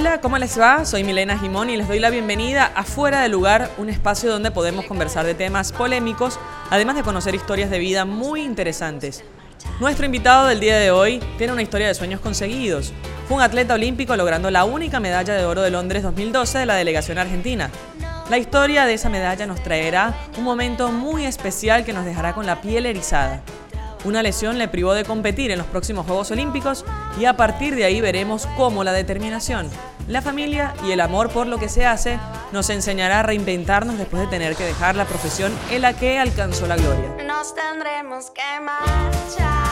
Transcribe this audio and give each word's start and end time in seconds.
Hola, 0.00 0.22
¿cómo 0.22 0.38
les 0.38 0.58
va? 0.58 0.86
Soy 0.86 1.04
Milena 1.04 1.38
Gimón 1.38 1.68
y 1.68 1.76
les 1.76 1.86
doy 1.86 1.98
la 1.98 2.08
bienvenida 2.08 2.72
a 2.74 2.84
Fuera 2.84 3.20
de 3.20 3.28
Lugar, 3.28 3.70
un 3.76 3.90
espacio 3.90 4.30
donde 4.30 4.50
podemos 4.50 4.86
conversar 4.86 5.26
de 5.26 5.34
temas 5.34 5.72
polémicos, 5.72 6.40
además 6.70 6.96
de 6.96 7.02
conocer 7.02 7.34
historias 7.34 7.68
de 7.68 7.78
vida 7.78 8.06
muy 8.06 8.40
interesantes. 8.40 9.22
Nuestro 9.78 10.06
invitado 10.06 10.46
del 10.46 10.58
día 10.58 10.78
de 10.78 10.90
hoy 10.90 11.20
tiene 11.36 11.52
una 11.52 11.60
historia 11.60 11.86
de 11.86 11.94
sueños 11.94 12.20
conseguidos. 12.20 12.94
Fue 13.28 13.36
un 13.36 13.42
atleta 13.42 13.74
olímpico 13.74 14.16
logrando 14.16 14.50
la 14.50 14.64
única 14.64 15.00
medalla 15.00 15.34
de 15.34 15.44
oro 15.44 15.60
de 15.60 15.70
Londres 15.70 16.02
2012 16.02 16.60
de 16.60 16.66
la 16.66 16.76
delegación 16.76 17.18
argentina. 17.18 17.68
La 18.30 18.38
historia 18.38 18.86
de 18.86 18.94
esa 18.94 19.10
medalla 19.10 19.46
nos 19.46 19.62
traerá 19.62 20.14
un 20.38 20.44
momento 20.44 20.90
muy 20.92 21.26
especial 21.26 21.84
que 21.84 21.92
nos 21.92 22.06
dejará 22.06 22.32
con 22.32 22.46
la 22.46 22.62
piel 22.62 22.86
erizada. 22.86 23.42
Una 24.02 24.22
lesión 24.22 24.56
le 24.56 24.66
privó 24.66 24.94
de 24.94 25.04
competir 25.04 25.50
en 25.50 25.58
los 25.58 25.66
próximos 25.66 26.06
Juegos 26.06 26.30
Olímpicos 26.30 26.86
y 27.20 27.26
a 27.26 27.36
partir 27.36 27.74
de 27.74 27.84
ahí 27.84 28.00
veremos 28.00 28.48
cómo 28.56 28.82
la 28.82 28.94
determinación, 28.94 29.68
la 30.10 30.20
familia 30.22 30.74
y 30.84 30.90
el 30.90 31.00
amor 31.00 31.30
por 31.30 31.46
lo 31.46 31.58
que 31.58 31.68
se 31.68 31.86
hace 31.86 32.18
nos 32.50 32.68
enseñará 32.68 33.20
a 33.20 33.22
reinventarnos 33.22 33.96
después 33.96 34.22
de 34.22 34.26
tener 34.26 34.56
que 34.56 34.64
dejar 34.64 34.96
la 34.96 35.04
profesión 35.04 35.52
en 35.70 35.82
la 35.82 35.92
que 35.92 36.18
alcanzó 36.18 36.66
la 36.66 36.76
gloria. 36.76 37.24
Nos 37.26 37.54
tendremos 37.54 38.30
que 38.32 38.60
marchar. 38.60 39.70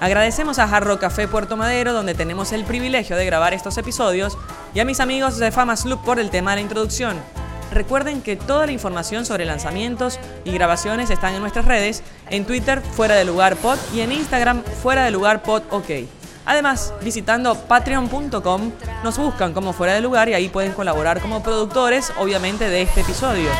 Agradecemos 0.00 0.58
a 0.58 0.68
Jarro 0.68 0.98
Café 1.00 1.26
Puerto 1.26 1.56
Madero, 1.56 1.94
donde 1.94 2.14
tenemos 2.14 2.52
el 2.52 2.64
privilegio 2.64 3.16
de 3.16 3.24
grabar 3.24 3.54
estos 3.54 3.76
episodios, 3.78 4.38
y 4.72 4.80
a 4.80 4.84
mis 4.84 5.00
amigos 5.00 5.38
de 5.38 5.50
Famas 5.50 5.84
Loop 5.84 6.04
por 6.04 6.20
el 6.20 6.30
tema 6.30 6.50
de 6.50 6.56
la 6.56 6.62
introducción. 6.62 7.16
Recuerden 7.72 8.22
que 8.22 8.36
toda 8.36 8.66
la 8.66 8.72
información 8.72 9.24
sobre 9.24 9.44
lanzamientos 9.44 10.18
y 10.44 10.52
grabaciones 10.52 11.10
están 11.10 11.34
en 11.34 11.40
nuestras 11.40 11.64
redes, 11.64 12.02
en 12.30 12.44
Twitter 12.44 12.80
fuera 12.80 13.14
de 13.14 13.24
lugar 13.24 13.56
pod 13.56 13.78
y 13.94 14.00
en 14.00 14.12
Instagram 14.12 14.62
fuera 14.62 15.04
de 15.04 15.10
lugar 15.10 15.42
pod 15.42 15.62
ok. 15.70 15.90
Además, 16.46 16.92
visitando 17.02 17.54
patreon.com 17.54 18.72
nos 19.02 19.18
buscan 19.18 19.54
como 19.54 19.72
fuera 19.72 19.94
de 19.94 20.00
lugar 20.00 20.28
y 20.28 20.34
ahí 20.34 20.48
pueden 20.48 20.72
colaborar 20.72 21.20
como 21.20 21.42
productores, 21.42 22.12
obviamente, 22.18 22.68
de 22.68 22.82
este 22.82 23.00
episodio. 23.00 23.50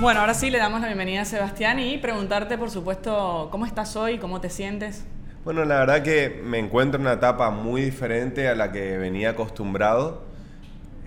Bueno, 0.00 0.20
ahora 0.20 0.32
sí 0.32 0.48
le 0.48 0.58
damos 0.58 0.80
la 0.80 0.86
bienvenida 0.86 1.22
a 1.22 1.24
Sebastián 1.24 1.80
y 1.80 1.98
preguntarte, 1.98 2.56
por 2.56 2.70
supuesto, 2.70 3.48
¿cómo 3.50 3.66
estás 3.66 3.96
hoy? 3.96 4.18
¿Cómo 4.18 4.40
te 4.40 4.48
sientes? 4.48 5.04
Bueno, 5.48 5.64
la 5.64 5.78
verdad 5.78 6.02
que 6.02 6.42
me 6.44 6.58
encuentro 6.58 7.00
en 7.00 7.06
una 7.06 7.14
etapa 7.14 7.48
muy 7.48 7.80
diferente 7.80 8.48
a 8.48 8.54
la 8.54 8.70
que 8.70 8.98
venía 8.98 9.30
acostumbrado. 9.30 10.24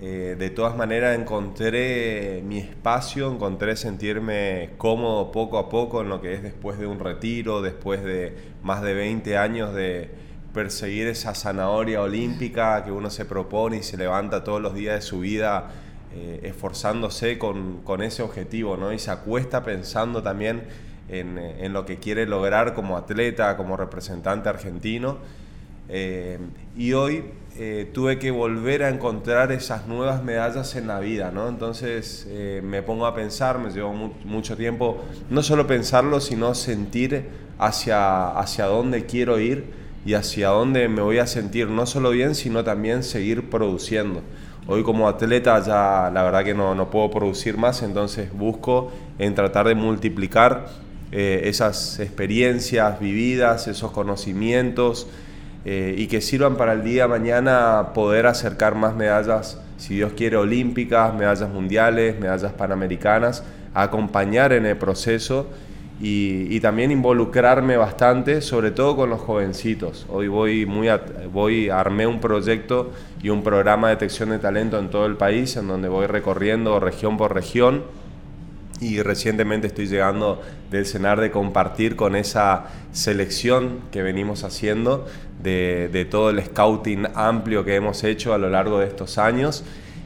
Eh, 0.02 0.36
de 0.36 0.50
todas 0.50 0.76
maneras 0.76 1.16
encontré 1.16 2.42
mi 2.44 2.58
espacio, 2.58 3.32
encontré 3.32 3.76
sentirme 3.76 4.72
cómodo 4.80 5.32
poco 5.32 5.60
a 5.60 5.70
poco 5.70 6.02
en 6.02 6.10
lo 6.10 6.22
que 6.22 6.34
es 6.34 6.42
después 6.42 6.80
de 6.80 6.88
un 6.88 7.00
retiro, 7.00 7.62
después 7.62 8.04
de 8.04 8.36
más 8.64 8.82
de 8.82 8.96
20 8.96 9.38
años 9.38 9.76
de 9.76 10.10
perseguir 10.56 11.06
esa 11.06 11.36
zanahoria 11.36 12.02
olímpica 12.02 12.84
que 12.84 12.92
uno 12.92 13.12
se 13.12 13.26
propone 13.26 13.78
y 13.78 13.84
se 13.84 13.96
levanta 13.96 14.44
todos 14.44 14.60
los 14.60 14.74
días 14.74 14.96
de 14.96 15.02
su 15.04 15.20
vida 15.20 15.70
eh, 16.16 16.40
esforzándose 16.42 17.38
con, 17.38 17.84
con, 17.84 18.02
ese 18.02 18.24
objetivo, 18.24 18.76
¿no? 18.76 18.92
Y 18.92 18.98
se 18.98 19.12
acuesta 19.12 19.64
pensando 19.64 20.24
también 20.24 20.64
en, 21.10 21.38
eh, 21.38 21.66
en, 21.66 21.74
lo 21.74 21.86
que 21.86 21.98
quiere 21.98 22.26
lograr 22.26 22.74
como 22.74 22.98
atleta, 22.98 23.58
como 23.58 23.78
representante 23.78 24.50
argentino. 24.50 25.18
Eh, 25.90 26.40
y 26.78 26.94
hoy 26.94 27.26
tuve 27.94 28.18
que 28.18 28.32
volver 28.32 28.82
a 28.82 28.90
encontrar 28.90 29.52
esas 29.52 29.86
nuevas 29.86 30.24
medallas 30.24 30.76
en 30.78 30.88
la 30.88 31.02
vida, 31.02 31.32
¿no? 31.32 31.50
Entonces 31.50 32.26
me 32.64 32.82
pongo 32.82 33.06
a 33.06 33.14
pensar, 33.14 33.60
me 33.60 33.72
llevo 33.72 33.94
mucho 34.24 34.56
tiempo, 34.56 35.04
no 35.30 35.44
solo 35.44 35.68
pensarlo, 35.68 36.22
sino 36.22 36.56
sentir 36.56 37.26
hacia, 37.60 38.30
hacia 38.30 38.66
dónde 38.66 39.06
quiero 39.06 39.38
ir 39.38 39.66
y 40.06 40.16
hacia 40.16 40.50
dónde 40.50 40.88
me 40.88 41.02
voy 41.02 41.20
a 41.20 41.28
sentir 41.28 41.68
no 41.68 41.86
solo 41.86 42.10
bien, 42.10 42.36
sino 42.36 42.64
también 42.64 43.04
seguir 43.04 43.50
produciendo. 43.50 44.22
Hoy 44.68 44.84
como 44.84 45.08
atleta 45.08 45.60
ya 45.60 46.12
la 46.14 46.24
verdad 46.24 46.44
que 46.44 46.54
no, 46.54 46.76
no 46.76 46.90
puedo 46.90 47.10
producir 47.12 47.58
más, 47.58 47.84
entonces 47.84 48.32
busco 48.32 48.92
en 49.20 49.36
tratar 49.36 49.68
de 49.68 49.76
multiplicar 49.76 50.68
eh, 51.12 51.42
esas 51.50 52.00
experiencias 52.00 53.00
vividas, 53.00 53.68
esos 53.68 53.92
conocimientos 53.92 55.08
eh, 55.66 55.94
y 55.98 56.08
que 56.08 56.22
sirvan 56.22 56.56
para 56.56 56.72
el 56.72 56.84
día 56.84 57.04
de 57.04 57.10
mañana 57.10 57.90
poder 57.94 58.28
acercar 58.28 58.76
más 58.76 58.96
medallas, 58.96 59.60
si 59.78 59.96
Dios 59.96 60.14
quiere, 60.14 60.38
olímpicas, 60.38 61.14
medallas 61.14 61.50
mundiales, 61.50 62.18
medallas 62.18 62.54
panamericanas, 62.54 63.44
acompañar 63.74 64.54
en 64.54 64.66
el 64.66 64.78
proceso 64.78 65.48
y, 66.00 66.60
también 66.62 66.92
involucrarme 66.92 67.78
bastante, 67.78 68.42
sobre 68.42 68.72
todo 68.72 68.96
con 68.96 69.10
los 69.10 69.20
jovencitos. 69.20 70.08
Hoy 70.10 70.28
voy 70.30 70.66
muy 70.66 70.88
voy 71.32 71.70
armé 71.70 72.08
un 72.08 72.20
proyecto 72.20 72.92
y 73.22 73.30
un 73.30 73.44
programa 73.44 73.90
de 73.90 73.96
detección 73.96 74.30
de 74.30 74.40
talento 74.40 74.80
en 74.80 74.90
todo 74.90 75.06
el 75.06 75.16
país, 75.16 75.58
en 75.58 75.68
donde 75.68 75.90
voy 75.90 76.08
recorriendo 76.08 76.80
región 76.80 77.18
por 77.18 77.36
región 77.36 77.84
y 78.82 79.02
recientemente 79.04 79.68
estoy 79.68 79.88
llegando 79.88 80.42
del 80.72 80.86
cenar 80.86 81.22
de 81.22 81.32
compartir 81.32 81.96
con 81.96 82.16
esa 82.16 82.66
selección 82.92 83.80
que 83.92 84.02
venimos 84.02 84.44
haciendo 84.44 85.08
de, 85.42 86.08
todo 86.10 86.32
el 86.32 86.44
scouting 86.44 87.08
amplio 87.16 87.64
que 87.64 87.76
hemos 87.76 88.04
hecho 88.04 88.34
a 88.34 88.40
lo 88.40 88.50
largo 88.50 88.80
de 88.80 88.88
estos 88.88 89.20
años 89.20 89.64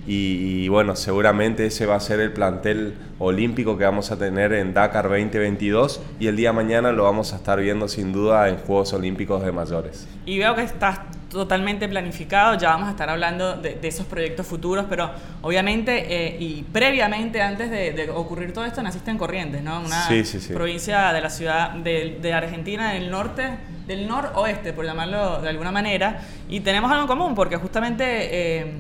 y, 0.08 0.68
bueno, 0.68 0.96
seguramente 0.96 1.66
ese 1.66 1.88
va 1.88 1.96
a 1.96 2.00
ser 2.00 2.20
el 2.20 2.32
plantel 2.32 2.94
olímpico 3.18 3.76
que 3.76 3.86
vamos 3.86 4.12
a 4.12 4.20
tener 4.20 4.54
en 4.54 4.72
Dakar 4.72 5.06
2022 5.06 6.00
y 6.20 6.28
el 6.28 6.36
día 6.36 6.50
de 6.50 6.56
mañana 6.58 6.92
lo 6.92 7.06
vamos 7.06 7.34
a 7.34 7.38
estar 7.38 7.60
viendo 7.60 7.88
sin 7.88 8.14
duda 8.14 8.50
en 8.50 8.58
Juegos 8.58 8.94
Olímpicos 8.94 9.44
de 9.44 9.52
mayores. 9.52 10.08
Y 10.28 10.38
veo 10.38 10.54
que 10.54 10.62
estás 10.62 11.00
totalmente 11.36 11.88
planificado, 11.88 12.58
ya 12.58 12.70
vamos 12.70 12.88
a 12.88 12.92
estar 12.92 13.10
hablando 13.10 13.56
de, 13.58 13.80
esos 13.84 14.06
proyectos 14.06 14.48
futuros, 14.48 14.86
pero 14.90 15.12
obviamente 15.42 16.06
eh, 16.10 16.38
y 16.40 16.64
previamente, 16.64 17.42
antes 17.42 17.70
de, 17.70 18.10
ocurrir 18.10 18.54
todo 18.54 18.66
esto, 18.66 18.82
naciste 18.82 19.12
en 19.12 19.18
Corrientes, 19.18 19.62
¿no? 19.62 19.82
Una 19.82 20.08
provincia 20.54 21.14
de 21.14 21.22
la 21.22 21.30
ciudad 21.30 21.72
de, 21.72 22.34
Argentina 22.34 22.94
del 22.94 23.12
norte, 23.12 23.44
del 23.86 24.08
noroeste, 24.08 24.74
por 24.74 24.86
llamarlo 24.86 25.42
de 25.42 25.50
alguna 25.50 25.72
manera, 25.72 26.22
y 26.50 26.62
tenemos 26.62 26.92
algo 26.92 27.04
en 27.04 27.08
común, 27.08 27.36
porque 27.36 27.58
justamente... 27.58 28.06
Eh, 28.32 28.74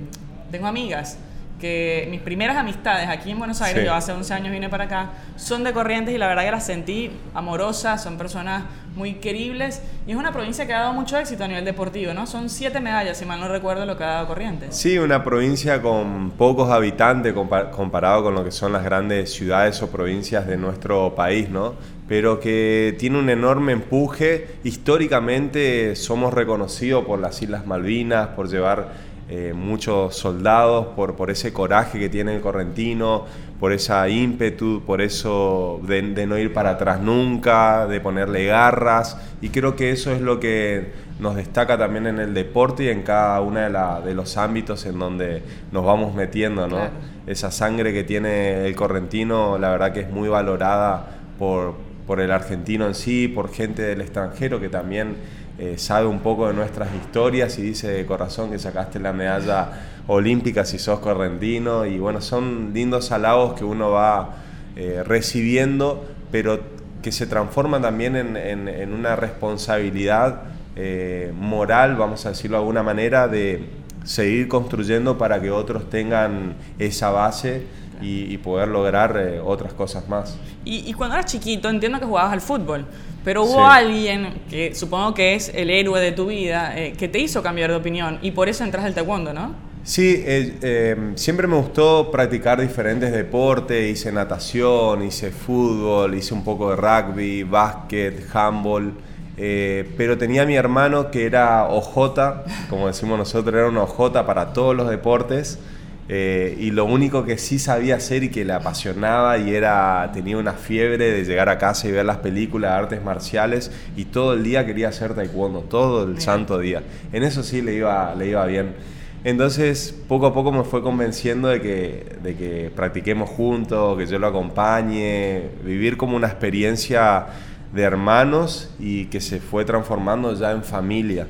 tengo 0.51 0.67
amigas 0.67 1.17
que 1.59 2.07
mis 2.11 2.21
primeras 2.21 2.57
amistades 2.57 3.07
aquí 3.07 3.31
en 3.31 3.39
Buenos 3.39 3.61
Aires, 3.61 3.85
yo 3.85 3.93
hace 3.93 4.11
11 4.11 4.33
años 4.33 4.51
vine 4.51 4.69
para 4.69 4.85
acá, 4.85 5.11
son 5.35 5.63
de 5.63 5.71
Corrientes 5.73 6.13
y 6.13 6.17
la 6.17 6.27
verdad 6.27 6.43
que 6.43 6.51
las 6.51 6.65
sentí 6.65 7.11
amorosas, 7.33 8.03
son 8.03 8.17
personas 8.17 8.63
muy 8.95 9.15
queribles 9.15 9.81
y 10.07 10.11
es 10.11 10.17
una 10.17 10.31
provincia 10.31 10.65
que 10.65 10.73
ha 10.73 10.79
dado 10.79 10.93
mucho 10.93 11.17
éxito 11.17 11.43
a 11.43 11.47
nivel 11.47 11.65
deportivo, 11.65 12.13
¿no? 12.13 12.27
Son 12.27 12.49
siete 12.49 12.79
medallas, 12.79 13.17
si 13.17 13.25
mal 13.25 13.39
no 13.39 13.47
recuerdo, 13.47 13.85
lo 13.85 13.97
que 13.97 14.03
ha 14.03 14.07
dado 14.07 14.27
Corrientes. 14.27 14.75
Sí, 14.75 14.97
una 14.97 15.23
provincia 15.23 15.81
con 15.81 16.31
pocos 16.31 16.69
habitantes 16.69 17.33
comparado 17.33 18.23
con 18.23 18.35
lo 18.35 18.43
que 18.43 18.51
son 18.51 18.71
las 18.73 18.83
grandes 18.83 19.33
ciudades 19.33 19.81
o 19.81 19.89
provincias 19.89 20.47
de 20.47 20.57
nuestro 20.57 21.15
país, 21.15 21.49
¿no? 21.49 21.75
Pero 22.07 22.39
que 22.39 22.95
tiene 22.99 23.17
un 23.17 23.29
enorme 23.29 23.71
empuje. 23.71 24.57
Históricamente 24.63 25.95
somos 25.95 26.33
reconocidos 26.33 27.05
por 27.05 27.19
las 27.19 27.41
Islas 27.41 27.65
Malvinas, 27.65 28.27
por 28.29 28.47
llevar 28.47 29.14
eh, 29.27 29.53
muchos 29.55 30.15
soldados 30.15 30.87
por, 30.95 31.15
por 31.15 31.31
ese 31.31 31.51
coraje 31.51 31.97
que 31.97 32.09
tiene 32.09 32.35
el 32.35 32.41
correntino, 32.41 33.25
por 33.59 33.71
esa 33.71 34.07
ímpetu, 34.07 34.83
por 34.85 35.01
eso 35.01 35.81
de, 35.87 36.27
no 36.27 36.37
ir 36.37 36.53
para 36.53 36.71
atrás 36.71 37.01
nunca, 37.01 37.87
de 37.87 37.99
ponerle 38.01 38.45
garras. 38.45 39.17
Y 39.41 39.49
creo 39.49 39.75
que 39.75 39.91
eso 39.91 40.11
es 40.11 40.21
lo 40.21 40.39
que 40.39 40.91
nos 41.19 41.35
destaca 41.35 41.77
también 41.77 42.05
en 42.05 42.19
el 42.19 42.33
deporte 42.33 42.83
y 42.83 42.89
en 42.89 43.01
cada 43.01 43.41
uno 43.41 43.59
de, 43.59 44.07
de 44.07 44.13
los 44.13 44.37
ámbitos 44.37 44.85
en 44.85 44.99
donde 44.99 45.41
nos 45.71 45.85
vamos 45.85 46.13
metiendo. 46.13 46.67
¿no? 46.67 46.81
Esa 47.25 47.49
sangre 47.49 47.93
que 47.93 48.03
tiene 48.03 48.67
el 48.67 48.75
correntino, 48.75 49.57
la 49.57 49.71
verdad 49.71 49.93
que 49.93 50.01
es 50.01 50.11
muy 50.11 50.29
valorada 50.29 51.17
por, 51.39 51.75
por 52.05 52.19
el 52.19 52.31
argentino 52.31 52.85
en 52.85 52.93
sí, 52.93 53.27
por 53.27 53.51
gente 53.51 53.81
del 53.81 54.01
extranjero 54.01 54.59
que 54.59 54.69
también 54.69 55.15
eh, 55.57 55.77
sabe 55.77 56.07
un 56.07 56.19
poco 56.19 56.47
de 56.47 56.53
nuestras 56.53 56.93
historias 56.93 57.57
y 57.59 57.61
dice 57.61 57.87
de 57.87 58.05
corazón 58.05 58.51
que 58.51 58.59
sacaste 58.59 58.99
la 58.99 59.13
medalla 59.13 59.69
olímpica 60.07 60.65
si 60.65 60.77
sos 60.79 60.99
correntino. 60.99 61.85
Y 61.85 61.97
bueno, 61.97 62.21
son 62.21 62.71
lindos 62.73 63.11
halagos 63.11 63.53
que 63.53 63.63
uno 63.63 63.91
va 63.91 64.35
eh, 64.75 65.01
recibiendo, 65.05 66.05
pero 66.31 66.59
que 67.01 67.11
se 67.11 67.27
transforman 67.27 67.81
también 67.83 68.15
en, 68.15 68.93
una 68.93 69.15
responsabilidad 69.15 70.41
eh, 70.75 71.31
moral, 71.33 71.95
vamos 71.95 72.25
a 72.25 72.29
decirlo 72.29 72.57
de 72.57 72.61
alguna 72.61 72.83
manera, 72.83 73.27
de 73.27 73.69
seguir 74.03 74.47
construyendo 74.47 75.17
para 75.17 75.41
que 75.41 75.51
otros 75.51 75.89
tengan 75.89 76.55
esa 76.79 77.11
base 77.11 77.63
y, 78.01 78.37
poder 78.37 78.67
lograr 78.67 79.41
otras 79.43 79.73
cosas 79.73 80.07
más. 80.07 80.37
Y, 80.63 80.89
y, 80.89 80.93
cuando 80.93 81.15
eras 81.15 81.31
chiquito, 81.31 81.69
entiendo 81.69 81.99
que 81.99 82.05
jugabas 82.05 82.33
al 82.33 82.41
fútbol, 82.41 82.85
pero 83.23 83.43
hubo 83.43 83.65
alguien 83.65 84.41
que 84.49 84.75
supongo 84.75 85.13
que 85.13 85.35
es 85.35 85.51
el 85.53 85.69
héroe 85.69 85.99
de 85.99 86.11
tu 86.11 86.27
vida 86.27 86.77
eh, 86.77 86.93
que 86.93 87.07
te 87.07 87.19
hizo 87.19 87.41
cambiar 87.41 87.71
de 87.71 87.77
opinión 87.77 88.19
y 88.21 88.31
por 88.31 88.49
eso 88.49 88.63
entras 88.63 88.85
al 88.85 88.93
taekwondo, 88.93 89.33
¿no? 89.33 89.55
Sí, 89.85 90.23
eh, 90.25 90.57
eh, 90.63 91.11
siempre 91.13 91.45
me 91.45 91.57
gustó 91.57 92.09
practicar 92.09 92.59
diferentes 92.59 93.11
deportes, 93.11 93.91
hice 93.91 94.11
natación, 94.11 95.03
hice 95.03 95.29
fútbol, 95.29 96.15
hice 96.15 96.33
un 96.33 96.43
poco 96.43 96.71
de 96.71 96.75
rugby, 96.75 97.43
básquet, 97.43 98.25
handball, 98.33 98.93
eh, 99.37 99.87
pero 99.95 100.17
tenía 100.17 100.43
mi 100.45 100.55
hermano 100.55 101.11
que 101.11 101.27
era 101.27 101.65
OJ, 101.65 102.45
como 102.67 102.87
decimos 102.87 103.19
nosotros, 103.19 103.53
era 103.53 103.67
un 103.67 103.77
OJ 103.77 104.25
para 104.25 104.53
todos 104.53 104.75
los 104.75 104.89
deportes. 104.89 105.59
Y 106.07 106.69
lo 106.69 106.85
único 106.85 107.25
que 107.25 107.39
sí 107.39 107.57
sabía 107.57 107.95
hacer 107.95 108.23
y 108.23 108.29
que 108.29 108.45
le 108.45 108.53
apasionaba 108.53 109.39
y 109.39 109.55
era 109.55 110.11
tenía 110.13 110.37
una 110.37 110.53
fiebre 110.53 111.11
de 111.11 111.23
llegar 111.23 111.49
a 111.49 111.57
casa 111.57 111.87
y 111.87 111.91
ver 111.91 112.05
las 112.05 112.17
películas 112.17 112.71
de 112.71 112.77
artes 112.77 113.03
marciales 113.03 113.71
y 113.97 114.05
todo 114.05 114.33
el 114.33 114.43
día 114.43 114.65
quería 114.65 114.89
hacer 114.89 115.15
taekwondo, 115.15 115.61
todo 115.61 116.03
el 116.03 116.21
santo 116.21 116.59
día. 116.59 116.83
En 117.11 117.23
eso 117.23 117.41
sí 117.41 117.61
le 117.61 117.73
iba, 117.73 118.13
le 118.13 118.27
iba 118.27 118.45
bien. 118.45 118.75
Entonces, 119.23 119.99
poco 120.07 120.27
a 120.27 120.33
poco 120.35 120.51
me 120.51 120.63
fue 120.63 120.83
convenciendo 120.83 121.47
de 121.47 121.59
que, 121.59 122.17
de 122.21 122.35
que 122.35 122.71
practiquemos 122.75 123.27
juntos, 123.27 123.97
que 123.97 124.05
yo 124.05 124.19
lo 124.19 124.27
acompañe, 124.27 125.49
vivir 125.63 125.97
como 125.97 126.15
una 126.15 126.27
experiencia 126.27 127.25
de 127.73 127.81
hermanos 127.81 128.69
y 128.79 129.05
que 129.05 129.19
se 129.21 129.39
fue 129.39 129.65
transformando 129.65 130.31
ya 130.35 130.51
en 130.51 130.63
familia, 130.63 131.25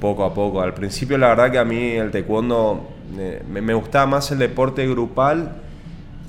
poco 0.00 0.24
a 0.24 0.32
poco. 0.32 0.62
Al 0.62 0.72
principio, 0.72 1.18
la 1.18 1.30
verdad 1.30 1.50
que 1.50 1.58
a 1.58 1.64
mí 1.64 1.90
el 1.90 2.12
taekwondo 2.12 2.91
eh, 3.18 3.42
me, 3.48 3.74
gustaba 3.74 4.06
más 4.06 4.30
el 4.30 4.38
deporte 4.38 4.86
grupal 4.88 5.56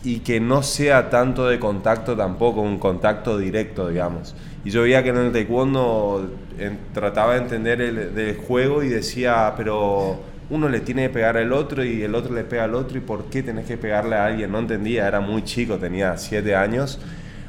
y 0.04 0.20
que 0.20 0.40
no 0.40 0.64
sea 0.64 1.10
tanto 1.10 1.48
de 1.48 1.60
contacto 1.60 2.16
tampoco, 2.16 2.62
un 2.62 2.80
contacto 2.80 3.38
directo, 3.38 3.90
digamos. 3.90 4.36
Y 4.66 4.70
yo 4.70 4.84
veía 4.84 5.04
que 5.04 5.10
en 5.10 5.18
el 5.18 5.32
taekwondo 5.32 6.32
trataba 6.94 7.34
de 7.34 7.42
entender 7.42 7.82
el, 7.82 7.98
el 8.18 8.38
juego 8.38 8.84
y 8.84 8.90
decía, 8.90 9.54
pero 9.56 10.20
uno 10.50 10.70
le 10.70 10.82
tiene 10.82 11.04
que 11.04 11.10
pegar 11.10 11.38
al 11.38 11.52
otro 11.54 11.84
y 11.84 12.04
el 12.04 12.16
otro 12.16 12.34
le 12.34 12.44
pega 12.44 12.66
al 12.66 12.76
otro 12.76 12.98
y 12.98 13.02
por 13.02 13.26
qué 13.26 13.44
tenés 13.44 13.66
que 13.66 13.78
pegarle 13.78 14.16
a 14.16 14.26
alguien. 14.26 14.52
No 14.52 14.60
entendía, 14.60 15.08
era 15.08 15.20
muy 15.20 15.44
chico, 15.44 15.78
tenía 15.78 16.18
siete 16.18 16.56
años, 16.56 17.00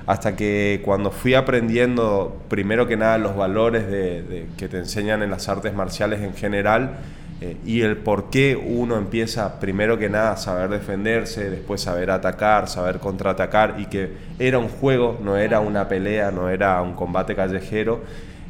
hasta 0.07 0.37
que 0.37 0.81
cuando 0.85 1.11
fui 1.11 1.35
aprendiendo 1.35 2.41
primero 2.49 2.87
que 2.87 2.97
nada 2.97 3.19
los 3.19 3.37
valores 3.37 3.87
de, 3.91 4.47
que 4.57 4.69
te 4.69 4.79
enseñan 4.79 5.23
en 5.23 5.31
las 5.31 5.49
artes 5.49 5.75
marciales 5.75 6.21
en 6.21 6.35
general 6.35 6.99
eh, 7.41 7.57
y 7.65 7.81
el 7.83 7.97
por 7.97 8.31
qué 8.31 8.57
uno 8.57 8.97
empieza 8.97 9.61
primero 9.61 9.99
que 9.99 10.09
nada 10.09 10.33
a 10.33 10.37
saber 10.37 10.71
defenderse, 10.71 11.51
después 11.51 11.81
saber 11.81 12.11
atacar, 12.11 12.69
saber 12.69 12.99
contraatacar 12.99 13.77
y 13.79 13.87
que 13.87 14.13
era 14.39 14.59
un 14.59 14.69
juego, 14.69 15.19
no 15.23 15.37
era 15.37 15.61
una 15.61 15.89
pelea, 15.89 16.31
no 16.31 16.49
era 16.49 16.81
un 16.81 16.95
combate 16.95 17.35
callejero 17.35 18.03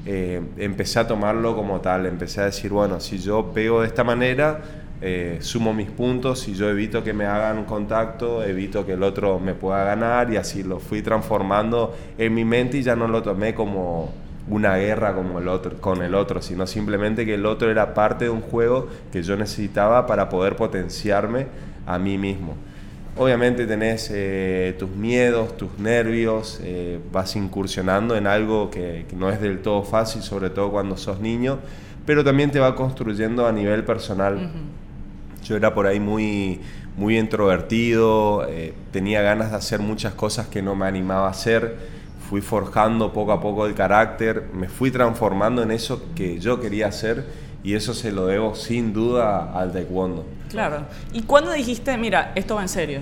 eh, 0.06 0.42
empecé 0.58 1.00
a 1.00 1.06
tomarlo 1.06 1.56
como 1.56 1.80
tal, 1.80 2.04
empecé 2.04 2.42
a 2.42 2.44
decir, 2.44 2.70
bueno, 2.70 3.00
si 3.00 3.18
yo 3.18 3.52
pego 3.54 3.80
de 3.80 3.86
esta 3.86 4.04
manera, 4.04 4.60
eh, 5.00 5.38
sumo 5.40 5.72
mis 5.72 5.90
puntos, 5.90 6.46
y 6.46 6.54
yo 6.54 6.68
evito 6.68 7.02
que 7.02 7.14
me 7.14 7.24
hagan 7.24 7.64
contacto, 7.64 8.44
evito 8.44 8.84
que 8.84 8.92
el 8.92 9.02
otro 9.02 9.38
me 9.40 9.54
pueda 9.54 9.82
ganar 9.84 10.30
y 10.30 10.36
así 10.36 10.62
lo 10.62 10.78
fui 10.78 11.00
transformando 11.00 11.94
en 12.18 12.34
mi 12.34 12.44
mente 12.44 12.78
y 12.78 12.82
ya 12.82 12.94
no 12.94 13.08
lo 13.08 13.22
tomé 13.22 13.54
como 13.54 14.12
una 14.48 14.76
guerra 14.76 15.14
como 15.14 15.38
el 15.38 15.48
otro, 15.48 15.80
con 15.80 16.02
el 16.02 16.14
otro, 16.14 16.42
sino 16.42 16.66
simplemente 16.66 17.24
que 17.24 17.34
el 17.34 17.46
otro 17.46 17.70
era 17.70 17.94
parte 17.94 18.26
de 18.26 18.30
un 18.30 18.42
juego 18.42 18.88
que 19.12 19.22
yo 19.22 19.36
necesitaba 19.36 20.06
para 20.06 20.28
poder 20.28 20.56
potenciarme 20.56 21.46
a 21.86 21.98
mí 21.98 22.18
mismo. 22.18 22.54
Obviamente 23.16 23.66
tenés 23.66 24.10
eh, 24.12 24.74
tus 24.78 24.90
miedos, 24.90 25.56
tus 25.56 25.78
nervios, 25.78 26.60
eh, 26.64 26.98
vas 27.12 27.36
incursionando 27.36 28.16
en 28.16 28.26
algo 28.26 28.70
que, 28.70 29.06
no 29.16 29.30
es 29.30 29.40
del 29.40 29.62
todo 29.62 29.84
fácil, 29.84 30.22
sobre 30.22 30.50
todo 30.50 30.72
cuando 30.72 30.96
sos 30.96 31.20
niño, 31.20 31.60
pero 32.06 32.24
también 32.24 32.50
te 32.50 32.58
va 32.58 32.74
construyendo 32.74 33.46
a 33.46 33.52
nivel 33.52 33.84
personal. 33.84 34.50
Yo 35.44 35.56
era 35.56 35.74
por 35.74 35.86
ahí 35.86 36.00
muy, 36.00 36.60
muy 36.96 37.16
introvertido, 37.16 38.46
eh, 38.48 38.74
tenía 38.90 39.22
ganas 39.22 39.52
de 39.52 39.58
hacer 39.58 39.78
muchas 39.78 40.14
cosas 40.14 40.48
que 40.48 40.60
no 40.60 40.74
me 40.74 40.86
animaba 40.86 41.28
a 41.28 41.30
hacer, 41.30 41.76
fui 42.34 42.40
forjando 42.40 43.12
poco 43.12 43.30
a 43.30 43.40
poco 43.40 43.64
el 43.64 43.74
carácter, 43.74 44.48
me 44.52 44.68
fui 44.68 44.90
transformando 44.90 45.62
en 45.62 45.70
eso 45.70 46.02
que 46.16 46.40
yo 46.40 46.60
quería 46.60 46.88
hacer 46.88 47.24
y 47.62 47.74
eso 47.74 47.94
se 47.94 48.10
lo 48.10 48.26
debo 48.26 48.56
sin 48.56 48.92
duda 48.92 49.52
al 49.56 49.72
taekwondo. 49.72 50.26
Claro. 50.50 50.78
¿Y 51.12 51.22
cuándo 51.22 51.52
dijiste, 51.52 51.96
mira, 51.96 52.32
esto 52.34 52.56
va 52.56 52.62
en 52.62 52.68
serio? 52.68 53.00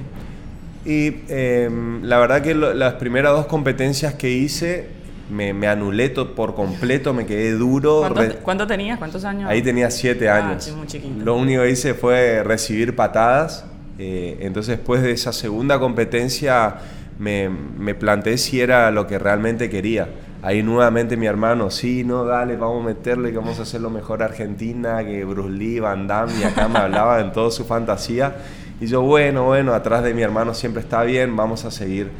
Y 0.84 1.22
em, 1.28 2.02
la 2.02 2.18
verdad 2.18 2.42
que 2.42 2.54
las 2.54 2.94
primeras 2.94 3.32
dos 3.32 3.46
competencias 3.46 4.12
que 4.12 4.28
hice 4.28 4.88
me, 5.30 5.54
me 5.54 5.66
anulé 5.66 6.10
por 6.10 6.54
completo, 6.54 7.14
me 7.14 7.24
quedé 7.24 7.52
duro. 7.52 8.06
¿Cuánto, 8.42 8.66
tenías? 8.66 8.98
¿Cuántos 8.98 9.24
años? 9.24 9.48
Ahí 9.48 9.62
tenía 9.62 9.90
siete 9.90 10.28
ah, 10.28 10.50
años. 10.50 10.70
muy 10.76 11.24
Lo 11.24 11.36
único 11.36 11.62
que 11.62 11.70
hice 11.70 11.94
fue 11.94 12.42
recibir 12.44 12.94
patadas. 12.94 13.64
Eh, 13.98 14.36
entonces 14.40 14.76
después 14.76 15.00
de 15.00 15.12
esa 15.12 15.32
segunda 15.32 15.78
competencia 15.78 16.76
me, 17.22 17.48
me 17.48 17.94
planteé 17.94 18.36
si 18.36 18.60
era 18.60 18.90
lo 18.90 19.06
que 19.06 19.18
realmente 19.18 19.70
quería. 19.70 20.08
Ahí 20.42 20.64
nuevamente 20.64 21.16
mi 21.16 21.26
hermano, 21.26 21.70
sí, 21.70 22.02
no, 22.02 22.24
dale, 22.24 22.56
vamos 22.56 22.82
a 22.82 22.88
meterle, 22.88 23.30
que 23.30 23.38
vamos 23.38 23.60
a 23.60 23.62
hacer 23.62 23.80
lo 23.80 23.90
mejor 23.90 24.24
Argentina, 24.24 25.04
que 25.04 25.24
Bruce 25.24 25.50
Lee, 25.50 25.78
Van 25.78 26.08
Damme, 26.08 26.32
y 26.40 26.42
acá 26.42 26.66
me 26.66 26.80
hablaba 26.80 27.20
en 27.20 27.30
toda 27.30 27.52
su 27.52 27.64
fantasía. 27.64 28.38
Y 28.80 28.86
yo, 28.86 29.02
bueno, 29.02 29.44
bueno, 29.44 29.72
atrás 29.72 30.02
de 30.02 30.14
mi 30.14 30.22
hermano 30.22 30.52
siempre 30.52 30.82
está 30.82 31.04
bien, 31.04 31.36
vamos 31.36 31.64
a 31.64 31.70
seguir. 31.70 32.10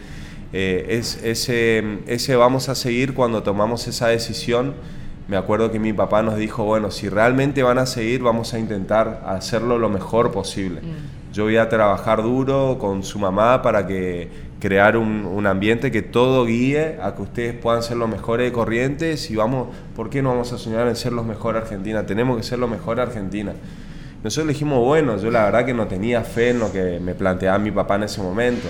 Eh, 0.53 0.87
es, 0.91 1.21
ese, 1.25 1.99
ese 2.07 2.37
vamos 2.37 2.69
a 2.69 2.77
seguir 2.77 3.13
cuando 3.13 3.43
tomamos 3.43 3.89
esa 3.89 4.07
decisión. 4.07 4.75
Me 5.27 5.37
acuerdo 5.37 5.73
que 5.73 5.81
mi 5.81 5.93
papá 5.93 6.23
nos 6.23 6.37
dijo, 6.37 6.63
bueno, 6.63 6.93
si 6.93 7.09
realmente 7.09 7.65
van 7.65 7.79
a 7.79 7.87
seguir, 7.87 8.23
vamos 8.23 8.55
a 8.55 8.61
intentar 8.61 9.25
hacerlo 9.27 9.79
lo 9.79 9.89
mejor 9.89 10.31
posible. 10.31 10.81
Mm. 10.81 11.33
Yo 11.33 11.45
voy 11.45 11.57
a 11.57 11.69
trabajar 11.69 12.23
duro 12.23 12.77
con 12.79 13.03
su 13.03 13.19
mamá 13.19 13.63
para 13.63 13.87
que 13.87 14.52
crear 14.63 14.97
un, 14.97 15.45
ambiente 15.45 15.91
que 15.91 16.03
todo 16.03 16.45
guíe 16.45 16.97
a 17.03 17.17
que 17.17 17.23
ustedes 17.23 17.53
puedan 17.53 17.83
ser 17.83 17.97
los 17.97 18.09
mejores 18.09 18.47
de 18.47 18.53
Corrientes 18.53 19.29
y 19.29 19.35
vamos, 19.35 19.75
¿por 19.97 20.09
qué 20.09 20.23
no 20.23 20.29
vamos 20.29 20.53
a 20.53 20.59
soñar 20.59 20.87
en 20.87 20.95
ser 20.95 21.13
los 21.13 21.27
mejores 21.27 21.63
Argentina? 21.63 22.07
Tenemos 22.07 22.37
que 22.37 22.45
ser 22.45 22.61
los 22.61 22.71
mejores 22.71 23.09
Argentina. 23.09 23.55
Nosotros 24.23 24.47
dijimos, 24.47 24.79
bueno, 24.79 25.19
yo 25.19 25.33
la 25.33 25.47
verdad 25.47 25.67
que 25.67 25.75
no 25.75 25.89
tenía 25.89 26.23
fe 26.23 26.51
en 26.51 26.61
lo 26.61 26.71
que 26.71 27.01
me 27.01 27.17
planteaba 27.17 27.59
mi 27.59 27.73
papá 27.73 27.97
en 27.97 28.05
ese 28.05 28.23
momento. 28.23 28.69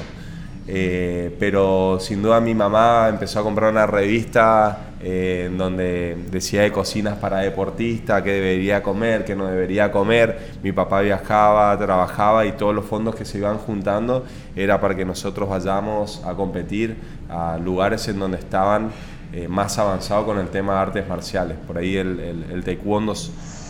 Eh, 0.67 1.37
pero 1.39 1.99
sin 2.01 2.23
duda 2.23 2.41
mi 2.41 2.55
mamá 2.55 3.09
empezó 3.11 3.41
a 3.41 3.43
comprar 3.43 3.71
una 3.71 3.87
revista 3.87 4.92
eh, 5.05 5.47
en 5.47 5.59
donde 5.59 6.17
decía 6.31 6.63
de 6.63 6.71
cocinas 6.71 7.19
para 7.19 7.39
deportistas, 7.39 8.23
qué 8.23 8.33
debería 8.33 8.83
comer, 8.83 9.25
qué 9.25 9.35
no 9.35 9.47
debería 9.47 9.91
comer. 9.91 10.53
Mi 10.63 10.71
papá 10.71 11.01
viajaba, 11.01 11.77
trabajaba 11.77 12.47
y 12.47 12.53
todos 12.53 12.75
los 12.75 12.85
fondos 12.85 13.17
que 13.17 13.25
se 13.25 13.39
iban 13.39 13.59
juntando 13.59 14.25
era 14.55 14.81
para 14.81 14.95
que 14.95 15.05
nosotros 15.05 15.49
vayamos 15.49 16.23
a 16.25 16.35
competir 16.35 16.97
a 17.29 17.59
lugares 17.59 18.07
en 18.07 18.21
donde 18.21 18.39
estaban 18.39 18.93
eh, 19.33 19.49
más 19.49 19.79
avanzados 19.79 20.25
con 20.25 20.39
el 20.39 20.49
tema 20.49 20.75
de 20.75 20.79
artes 20.79 21.09
marciales. 21.09 21.57
Por 21.67 21.79
ahí 21.79 21.97
el, 21.97 22.45
el, 22.51 22.63
taekwondo 22.63 23.15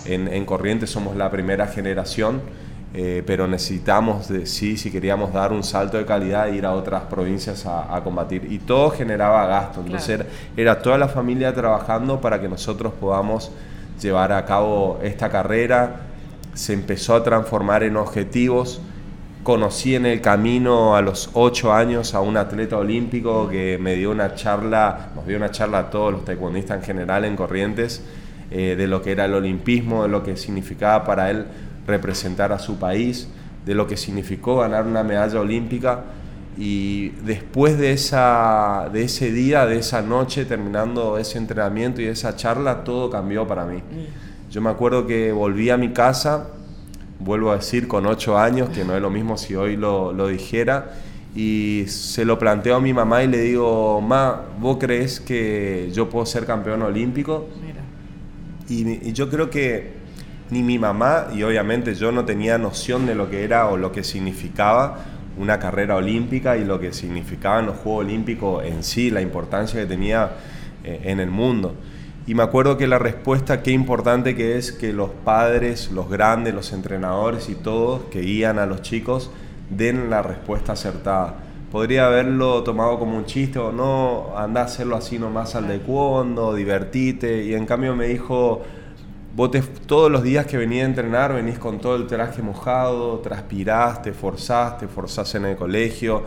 en, 0.05 0.29
en 0.29 0.87
somos 0.87 1.17
la 1.17 1.31
primera 1.31 1.67
generación 1.67 2.43
eh, 2.95 3.23
pero 3.27 3.49
necesitamos, 3.49 4.29
de, 4.29 4.45
sí, 4.45 4.77
si 4.77 4.91
queríamos 4.91 5.33
dar 5.33 5.51
un 5.53 5.65
salto 5.65 5.97
de 5.97 6.05
calidad, 6.05 6.49
ir 6.49 6.67
a 6.67 6.73
otras 6.73 7.05
provincias 7.05 7.65
a, 7.65 7.99
combatir. 8.05 8.47
Y 8.53 8.59
todo 8.59 8.91
generaba 8.91 9.47
gasto, 9.47 9.81
entonces 9.81 10.27
era, 10.57 10.83
toda 10.83 10.99
la 10.99 11.09
familia 11.09 11.55
trabajando 11.55 12.21
para 12.21 12.39
que 12.39 12.49
nosotros 12.49 12.93
podamos 13.01 13.51
llevar 14.01 14.33
a 14.33 14.45
cabo 14.45 15.01
esta 15.03 15.31
carrera. 15.31 16.03
Se 16.53 16.75
empezó 16.75 17.15
a 17.15 17.23
transformar 17.25 17.83
en 17.83 17.97
objetivos. 17.97 18.83
Conocí 19.43 19.95
en 19.95 20.05
el 20.05 20.21
camino 20.21 20.95
a 20.95 21.01
los 21.01 21.31
ocho 21.33 21.73
años 21.73 22.15
a 22.15 22.21
un 22.21 22.37
atleta 22.37 22.77
olímpico 22.77 23.49
que 23.49 23.79
me 23.81 23.95
dio 23.95 24.11
una 24.11 24.35
charla, 24.35 25.09
nos 25.17 25.27
dio 25.27 25.39
una 25.39 25.51
charla 25.51 25.79
a 25.79 25.91
todos 25.91 26.13
los 26.13 26.25
taekwondistas 26.27 26.77
en 26.77 26.85
general 26.85 27.25
en 27.25 27.37
Corrientes, 27.37 28.05
eh, 28.51 28.77
de 28.77 28.87
lo 28.87 29.01
que 29.01 29.13
era 29.13 29.25
el 29.25 29.35
olimpismo, 29.35 30.03
de 30.03 30.11
lo 30.11 30.23
que 30.23 30.37
significaba 30.37 31.05
para 31.05 31.31
él 31.31 31.47
representar 31.87 32.53
a 32.53 32.59
su 32.59 32.79
país, 32.79 33.29
de 33.65 33.75
lo 33.75 33.87
que 33.87 33.97
significó 33.97 34.59
ganar 34.59 34.87
una 34.87 35.03
medalla 35.03 35.41
olímpica. 35.41 36.05
Y 36.59 37.11
después 37.25 37.79
de, 37.79 37.93
esa, 37.93 38.91
de 38.93 39.05
ese 39.05 39.33
día, 39.33 39.65
de 39.67 39.79
esa 39.79 40.03
noche, 40.03 40.45
terminando 40.45 41.17
ese 41.19 41.39
entrenamiento 41.39 42.03
y 42.03 42.07
esa 42.07 42.37
charla, 42.37 42.85
todo 42.85 43.09
cambió 43.09 43.47
para 43.47 43.65
mí. 43.65 43.83
Yo 44.51 44.61
me 44.61 44.69
acuerdo 44.69 45.07
que 45.07 45.33
volví 45.33 45.71
a 45.71 45.79
mi 45.79 45.93
casa, 45.93 46.49
vuelvo 47.19 47.53
a 47.53 47.57
decir, 47.57 47.89
con 47.89 48.07
ocho 48.07 48.39
años, 48.39 48.69
que 48.69 48.85
no 48.85 48.95
es 48.95 49.01
lo 49.01 49.09
mismo 49.09 49.39
si 49.39 49.55
hoy 49.55 49.77
lo, 49.77 50.13
lo 50.13 50.29
dijera, 50.29 50.93
y 51.35 51.85
se 51.87 52.27
lo 52.27 52.39
planteo 52.39 52.77
a 52.77 52.81
mi 52.81 52.93
mamá 52.93 53.25
y 53.25 53.29
le 53.29 53.41
digo, 53.41 54.03
Ma, 54.03 54.43
¿vos 54.61 54.77
crees 54.79 55.21
que 55.21 55.91
yo 55.95 56.11
puedo 56.11 56.27
ser 56.27 56.45
campeón 56.45 56.83
olímpico? 56.83 57.49
Y, 58.69 59.09
y 59.09 59.13
yo 59.15 59.31
creo 59.31 59.49
que 59.49 60.02
ni 60.53 60.63
mi 60.63 60.79
mamá, 60.79 61.29
y 61.35 61.43
obviamente 61.45 61.95
yo 61.95 62.13
no 62.13 62.27
tenía 62.27 62.59
noción 62.59 63.07
de 63.07 63.15
lo 63.15 63.31
que 63.31 63.43
era 63.43 63.69
o 63.69 63.79
lo 63.79 63.91
que 63.91 64.05
significaba 64.05 64.99
una 65.39 65.59
carrera 65.59 65.97
olímpica 65.97 66.59
y 66.59 66.65
lo 66.67 66.79
que 66.79 66.93
significaban 66.93 67.65
los 67.65 67.77
Juegos 67.79 68.05
Olímpicos 68.05 68.63
en 68.67 68.83
sí, 68.85 69.11
la 69.11 69.23
importancia 69.23 69.81
que 69.81 69.87
tenía 69.87 70.33
eh, 70.85 71.01
en 71.05 71.21
el 71.21 71.31
mundo. 71.31 71.75
Y 72.27 72.35
me 72.35 72.43
acuerdo 72.43 72.77
que 72.77 72.87
la 72.87 72.99
respuesta, 72.99 73.63
qué 73.63 73.71
importante 73.71 74.37
que 74.37 74.59
es 74.59 74.73
que 74.73 74.93
los 74.93 75.09
padres, 75.25 75.91
los 75.91 76.11
grandes, 76.11 76.53
los 76.53 76.75
entrenadores 76.75 77.49
y 77.49 77.55
todos 77.55 78.03
que 78.11 78.21
guían 78.21 78.59
a 78.59 78.67
los 78.67 78.83
chicos 78.83 79.31
den 79.71 80.11
la 80.11 80.21
respuesta 80.21 80.75
acertada. 80.75 81.37
Podría 81.73 82.09
haberlo 82.09 82.63
tomado 82.63 82.99
como 82.99 83.17
un 83.17 83.25
chiste 83.25 83.59
o 83.59 83.73
no, 83.73 84.37
anda 84.37 84.61
a 84.61 84.65
hacerlo 84.65 84.97
así 84.97 85.19
nomás 85.19 85.55
al 85.55 85.67
de 85.67 85.79
cuando, 85.79 86.55
divertite. 86.55 87.43
Y 87.43 87.55
en 87.55 87.65
cambio 87.65 87.97
me 87.97 88.09
dijo, 88.09 88.63
vos 89.35 89.51
todos 89.87 90.11
los 90.11 90.23
días 90.23 90.47
que 90.47 90.57
venía 90.57 90.83
a 90.83 90.87
entrenar 90.87 91.33
venís 91.33 91.59
con 91.59 91.79
todo 91.79 91.97
el 91.97 92.07
traje 92.07 92.43
mojado, 92.43 93.19
transpiraste, 93.21 94.13
forzaste, 94.13 94.89
forzaste 94.89 95.39
en 95.39 95.47
el 95.47 95.57
colegio 95.57 96.23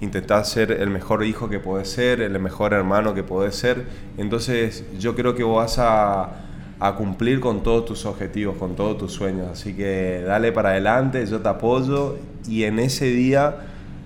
intentar 0.00 0.44
ser 0.46 0.72
el 0.72 0.90
mejor 0.90 1.24
hijo 1.24 1.48
que 1.48 1.58
puedes 1.58 1.90
ser, 1.90 2.20
el 2.20 2.38
mejor 2.38 2.72
hermano 2.72 3.14
que 3.14 3.22
puedes 3.22 3.54
ser. 3.54 3.84
Entonces 4.16 4.84
yo 4.98 5.14
creo 5.14 5.34
que 5.34 5.44
vas 5.44 5.78
a, 5.78 6.30
a, 6.78 6.94
cumplir 6.96 7.40
con 7.40 7.62
todos 7.62 7.84
tus 7.84 8.06
objetivos, 8.06 8.56
con 8.56 8.76
todos 8.76 8.98
tus 8.98 9.12
sueños. 9.12 9.48
Así 9.52 9.74
que 9.74 10.22
dale 10.26 10.52
para 10.52 10.70
adelante, 10.70 11.26
yo 11.26 11.40
te 11.40 11.48
apoyo 11.48 12.16
y 12.48 12.64
en 12.64 12.78
ese 12.78 13.06
día 13.06 13.56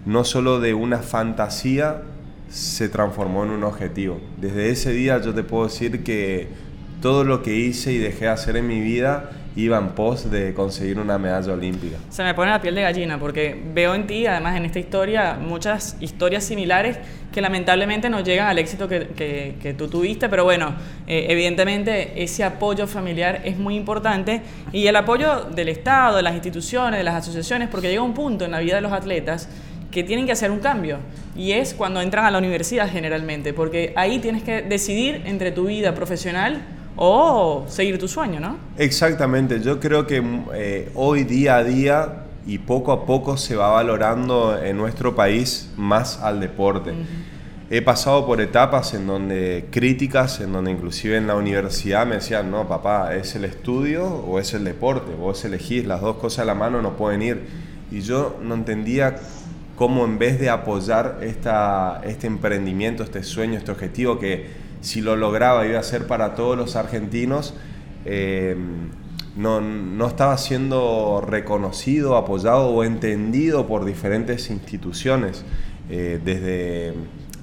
no 0.05 0.25
solo 0.25 0.61
de 0.61 0.75
una 0.75 0.99
fantasía 0.99 2.03
se 2.49 2.89
transformó 2.89 3.45
en 3.45 3.51
un 3.51 3.65
objetivo. 3.65 4.21
Desde 4.37 4.71
ese 4.71 4.93
día 4.93 5.21
yo 5.21 5.33
te 5.33 5.45
puedo 5.45 5.65
decir 5.65 6.03
que 6.05 6.49
todo 7.05 7.23
lo 7.23 7.43
que 7.43 7.55
hice 7.55 7.93
y 7.93 7.99
dejé 7.99 8.25
de 8.25 8.31
hacer 8.31 8.57
en 8.57 8.67
mi 8.67 8.81
vida 8.81 9.29
iba 9.57 9.77
en 9.77 9.89
pos 9.89 10.31
de 10.31 10.55
conseguir 10.55 10.99
una 10.99 11.19
medalla 11.19 11.53
olímpica. 11.53 11.99
Se 12.09 12.25
me 12.25 12.33
pone 12.33 12.51
la 12.51 12.63
piel 12.63 12.75
de 12.75 12.81
gallina 12.81 13.21
porque 13.21 13.63
veo 13.75 13.95
en 13.95 14.07
ti, 14.07 14.27
además 14.27 14.57
en 14.57 14.65
esta 14.65 14.79
historia, 14.79 15.35
muchas 15.35 15.99
historias 16.01 16.45
similares 16.45 16.97
que 17.31 17.43
lamentablemente 17.43 18.09
no 18.09 18.21
llegan 18.21 18.47
al 18.47 18.59
éxito 18.59 18.89
que, 18.89 19.55
que, 19.61 19.75
tú 19.75 19.89
tuviste, 19.89 20.31
pero 20.31 20.45
bueno, 20.45 20.77
eh, 21.07 21.27
evidentemente 21.29 22.23
ese 22.23 22.43
apoyo 22.43 22.87
familiar 22.87 23.43
es 23.45 23.59
muy 23.59 23.77
importante 23.77 24.41
y 24.73 24.87
el 24.87 24.97
apoyo 24.97 25.45
del 25.55 25.69
Estado, 25.69 26.17
de 26.17 26.23
las 26.23 26.33
instituciones, 26.33 26.97
de 26.97 27.05
las 27.05 27.17
asociaciones, 27.17 27.69
porque 27.69 27.91
llega 27.91 28.01
un 28.01 28.15
punto 28.15 28.47
en 28.47 28.53
la 28.53 28.61
vida 28.61 28.77
de 28.77 28.81
los 28.81 28.93
atletas 28.93 29.51
que 29.91 30.05
tienen 30.05 30.25
que 30.25 30.33
hacer 30.33 30.51
un 30.51 30.61
cambio 30.61 31.01
y 31.37 31.53
es 31.53 31.75
cuando 31.75 32.01
entran 32.01 32.25
a 32.25 32.31
la 32.31 32.39
universidad 32.39 32.91
generalmente, 32.91 33.53
porque 33.53 33.93
ahí 33.95 34.21
tienes 34.21 34.43
que 34.43 34.63
decidir 34.63 35.21
entre 35.27 35.53
tu 35.53 35.67
vida 35.67 35.95
profesional 35.95 36.63
o 36.97 37.65
seguir 37.69 37.99
tu 37.99 38.09
sueño, 38.09 38.41
¿no? 38.41 38.57
Exactamente, 38.79 39.61
yo 39.61 39.81
creo 39.81 40.07
que 40.07 40.23
eh, 40.55 40.91
hoy 40.95 41.25
día 41.25 41.57
a 41.57 41.65
día 41.65 42.25
y 42.47 42.59
poco 42.59 42.93
a 42.93 43.07
poco 43.07 43.37
se 43.37 43.57
va 43.57 43.71
valorando 43.71 44.59
en 44.63 44.77
nuestro 44.77 45.15
país 45.15 45.71
más 45.77 46.21
al 46.21 46.41
deporte. 46.41 46.93
He 47.71 47.81
pasado 47.81 48.27
por 48.27 48.41
etapas 48.43 48.93
en 48.93 49.07
donde 49.07 49.67
críticas, 49.71 50.41
en 50.41 50.53
donde 50.53 50.71
inclusive 50.71 51.17
en 51.17 51.27
la 51.27 51.35
universidad 51.35 52.07
me 52.07 52.17
decían, 52.17 52.51
no, 52.51 52.69
papá, 52.69 53.15
¿es 53.17 53.35
el 53.35 53.45
estudio 53.47 54.05
o 54.07 54.39
es 54.39 54.53
el 54.53 54.65
deporte? 54.65 55.15
Vos 55.15 55.45
elegís, 55.47 55.87
las 55.87 56.03
dos 56.03 56.17
cosas 56.17 56.41
a 56.41 56.45
la 56.45 56.55
mano 56.55 56.83
no 56.83 56.97
pueden 56.97 57.23
ir. 57.23 57.41
Y 57.91 58.03
yo 58.03 58.37
no 58.43 58.55
entendía 58.55 59.17
cómo 59.77 60.05
en 60.05 60.19
vez 60.19 60.39
de 60.39 60.51
apoyar 60.51 61.21
esta, 61.23 62.03
este 62.05 62.27
emprendimiento, 62.27 63.03
este 63.03 63.23
sueño, 63.23 63.57
este 63.57 63.73
objetivo 63.73 64.19
que 64.19 64.64
si 64.85 65.01
lo 65.01 65.17
lograba 65.17 65.67
iba 65.67 65.81
a 65.81 65.83
ser 65.83 66.07
para 66.07 66.35
todos 66.35 66.57
los 66.59 66.77
argentinos, 66.77 67.55
eh, 68.05 68.55
no, 69.35 70.07
estaba 70.07 70.37
siendo 70.37 71.25
reconocido, 71.27 72.17
apoyado 72.17 72.69
o 72.69 72.85
entendido 72.85 73.67
por 73.67 73.85
diferentes 73.85 74.51
instituciones, 74.51 75.45
eh, 75.91 76.21
desde 76.23 76.95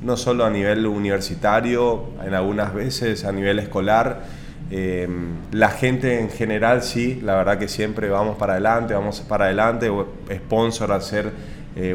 no 0.03 0.17
solo 0.17 0.45
a 0.45 0.50
nivel 0.50 0.86
universitario, 0.86 2.05
en 2.24 2.33
algunas 2.33 2.74
veces 2.74 3.25
a 3.25 3.31
nivel 3.31 3.60
escolar. 3.60 4.24
Eh, 4.69 5.10
la 5.51 5.69
gente 5.69 6.19
en 6.19 6.29
general 6.29 6.83
sí, 6.83 7.19
la 7.24 7.36
verdad 7.36 7.57
que 7.57 7.67
siempre 7.67 8.10
vamos 8.10 8.38
para 8.38 8.53
adelante, 8.53 8.93
vamos 8.93 9.19
para 9.21 9.45
adelante, 9.45 9.91
sponsor 10.33 10.91
al 10.91 11.01
ser 11.01 11.31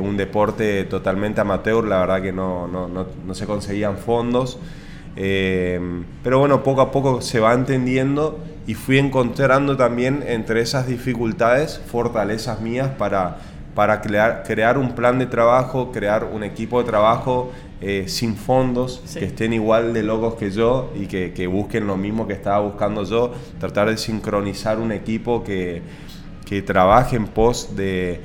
un 0.00 0.17
deporte 0.17 0.85
totalmente 0.85 1.43
amateur, 1.43 1.85
la 1.85 2.00
verdad 2.00 2.23
que 2.23 2.33
no, 2.33 2.67
no 2.67 3.35
se 3.35 3.47
conseguían 3.47 3.99
fondos. 3.99 4.59
Eh, 5.17 5.81
pero 6.23 6.39
bueno, 6.39 6.63
poco 6.63 6.83
a 6.83 6.93
poco 6.93 7.23
se 7.23 7.41
va 7.41 7.55
entendiendo 7.55 8.39
y 8.67 8.75
fui 8.75 8.99
encontrando 8.99 9.77
también 9.77 10.23
entre 10.27 10.61
esas 10.61 10.87
dificultades 10.87 11.81
fortalezas 11.87 12.61
mías 12.61 12.89
para, 12.99 13.39
para 13.75 14.01
crear, 14.03 14.43
crear 14.45 14.77
un 14.77 14.95
plan 14.95 15.19
de 15.19 15.27
trabajo, 15.27 15.91
crear 15.91 16.25
un 16.25 16.43
equipo 16.43 16.83
de 16.83 16.89
trabajo 16.89 17.53
eh, 17.81 18.05
sin 18.09 18.37
fondos, 18.37 19.03
que 19.13 19.27
estén 19.27 19.53
igual 19.53 19.93
de 19.93 20.03
locos 20.03 20.35
que 20.35 20.51
yo 20.51 20.91
y 20.95 21.07
que, 21.07 21.33
que, 21.33 21.47
busquen 21.47 21.87
lo 21.87 21.97
mismo 21.97 22.27
que 22.27 22.33
estaba 22.33 22.61
buscando 22.61 23.05
yo, 23.05 23.33
tratar 23.61 23.89
de 23.89 23.99
sincronizar 23.99 24.79
un 24.79 24.93
equipo 24.93 25.45
que, 25.45 25.83
que 26.47 26.63
trabaje 26.63 27.17
en 27.17 27.27
pos 27.27 27.77
de, 27.77 28.21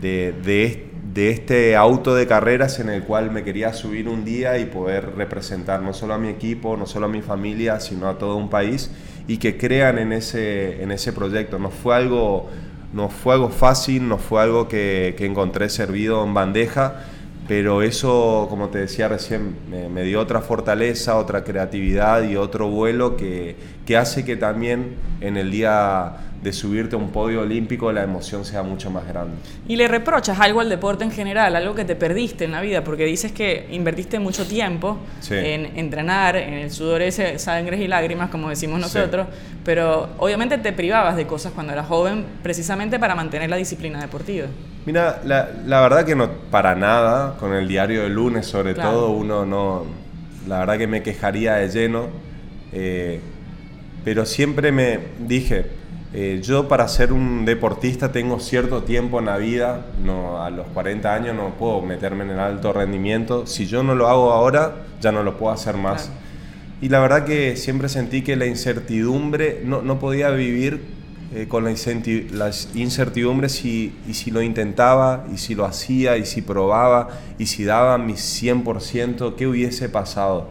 de, 0.00 0.34
de 0.42 0.93
de 1.12 1.30
este 1.30 1.76
auto 1.76 2.14
de 2.14 2.26
carreras 2.26 2.80
en 2.80 2.88
el 2.88 3.02
cual 3.04 3.30
me 3.30 3.44
quería 3.44 3.74
subir 3.74 4.08
un 4.08 4.24
día 4.24 4.58
y 4.58 4.64
poder 4.64 5.14
representar 5.16 5.82
no 5.82 5.92
solo 5.92 6.14
a 6.14 6.18
mi 6.18 6.28
equipo, 6.28 6.76
no 6.76 6.86
solo 6.86 7.06
a 7.06 7.08
mi 7.08 7.20
familia, 7.20 7.78
sino 7.80 8.08
a 8.08 8.16
todo 8.16 8.36
un 8.36 8.48
país 8.48 8.90
y 9.26 9.36
que 9.36 9.56
crean 9.56 9.98
en 9.98 10.12
ese, 10.12 10.82
en 10.82 10.90
ese 10.90 11.12
proyecto. 11.12 11.58
No 11.58 11.70
fue 11.70 11.94
algo, 11.94 12.48
no 12.92 13.10
fue 13.10 13.34
algo 13.34 13.50
fácil, 13.50 14.08
no 14.08 14.18
fue 14.18 14.42
algo 14.42 14.68
que, 14.68 15.14
encontré 15.18 15.68
servido 15.68 16.24
en 16.24 16.32
bandeja, 16.32 17.04
pero 17.46 17.82
eso, 17.82 18.46
como 18.48 18.68
te 18.68 18.78
decía 18.78 19.06
recién, 19.08 19.56
me, 19.68 20.02
dio 20.02 20.20
otra 20.20 20.40
fortaleza, 20.40 21.16
otra 21.16 21.44
creatividad 21.44 22.22
y 22.22 22.36
otro 22.36 22.68
vuelo 22.68 23.16
que, 23.16 23.56
que 23.84 23.98
hace 23.98 24.24
que 24.24 24.36
también 24.36 24.94
en 25.20 25.36
el 25.36 25.50
día 25.50 26.16
de 26.44 26.52
subirte 26.52 26.94
a 26.94 26.98
un 26.98 27.08
podio 27.08 27.40
olímpico 27.40 27.90
la 27.90 28.02
emoción 28.02 28.44
sea 28.44 28.62
mucho 28.62 28.90
más 28.90 29.08
grande. 29.08 29.34
¿Y 29.66 29.76
le 29.76 29.88
reprochas 29.88 30.38
algo 30.38 30.60
al 30.60 30.68
deporte 30.68 31.02
en 31.02 31.10
general, 31.10 31.56
algo 31.56 31.74
que 31.74 31.86
te 31.86 31.96
perdiste 31.96 32.44
en 32.44 32.52
la 32.52 32.60
vida? 32.60 32.84
Porque 32.84 33.06
dices 33.06 33.32
que 33.32 33.66
invertiste 33.70 34.18
mucho 34.18 34.46
tiempo 34.46 34.98
en 35.30 35.78
entrenar, 35.78 36.36
en 36.36 36.52
el 36.52 36.70
sudor 36.70 37.00
ese, 37.00 37.38
sangre 37.38 37.78
y 37.78 37.88
lágrimas, 37.88 38.28
como 38.28 38.50
decimos 38.50 38.78
nosotros, 38.78 39.26
pero 39.64 40.10
obviamente 40.18 40.58
te 40.58 40.74
privabas 40.74 41.16
de 41.16 41.26
cosas 41.26 41.52
cuando 41.52 41.72
eras 41.72 41.86
joven 41.86 42.26
precisamente 42.42 42.98
para 42.98 43.14
mantener 43.14 43.48
la 43.48 43.56
disciplina 43.56 43.98
deportiva. 43.98 44.46
Mira, 44.84 45.22
la, 45.24 45.48
la 45.64 45.80
verdad 45.80 46.04
que 46.04 46.14
no, 46.14 46.30
para 46.50 46.74
nada, 46.74 47.38
con 47.38 47.54
el 47.54 47.66
diario 47.66 48.02
de 48.02 48.10
lunes 48.10 48.44
sobre 48.44 48.74
todo, 48.74 49.12
uno 49.12 49.46
no, 49.46 49.86
la 50.46 50.58
verdad 50.58 50.76
que 50.76 50.86
me 50.86 51.02
quejaría 51.02 51.54
de 51.54 51.70
lleno, 51.70 52.08
eh, 52.70 53.20
pero 54.04 54.26
siempre 54.26 54.72
me 54.72 54.98
dije, 55.26 55.83
eh, 56.16 56.40
yo 56.42 56.68
para 56.68 56.86
ser 56.86 57.12
un 57.12 57.44
deportista 57.44 58.12
tengo 58.12 58.38
cierto 58.38 58.84
tiempo 58.84 59.18
en 59.18 59.26
la 59.26 59.36
vida, 59.36 59.86
no, 60.04 60.40
a 60.42 60.48
los 60.50 60.68
40 60.68 61.12
años 61.12 61.34
no 61.34 61.54
puedo 61.58 61.82
meterme 61.82 62.22
en 62.22 62.30
el 62.30 62.38
alto 62.38 62.72
rendimiento, 62.72 63.48
si 63.48 63.66
yo 63.66 63.82
no 63.82 63.96
lo 63.96 64.08
hago 64.08 64.30
ahora 64.30 64.76
ya 65.00 65.10
no 65.10 65.24
lo 65.24 65.36
puedo 65.36 65.52
hacer 65.52 65.76
más. 65.76 66.10
Y 66.80 66.88
la 66.88 67.00
verdad 67.00 67.24
que 67.24 67.56
siempre 67.56 67.88
sentí 67.88 68.22
que 68.22 68.36
la 68.36 68.46
incertidumbre, 68.46 69.62
no, 69.64 69.82
no 69.82 69.98
podía 69.98 70.30
vivir 70.30 70.82
eh, 71.34 71.48
con 71.48 71.64
la, 71.64 71.70
incertidumbre 72.74 73.48
si, 73.48 73.92
y 74.06 74.14
si 74.14 74.30
lo 74.30 74.40
intentaba, 74.40 75.26
y 75.34 75.38
si 75.38 75.56
lo 75.56 75.64
hacía, 75.64 76.16
y 76.16 76.26
si 76.26 76.42
probaba, 76.42 77.08
y 77.38 77.46
si 77.46 77.64
daba 77.64 77.98
mi 77.98 78.12
100%, 78.12 79.34
¿qué 79.34 79.48
hubiese 79.48 79.88
pasado? 79.88 80.48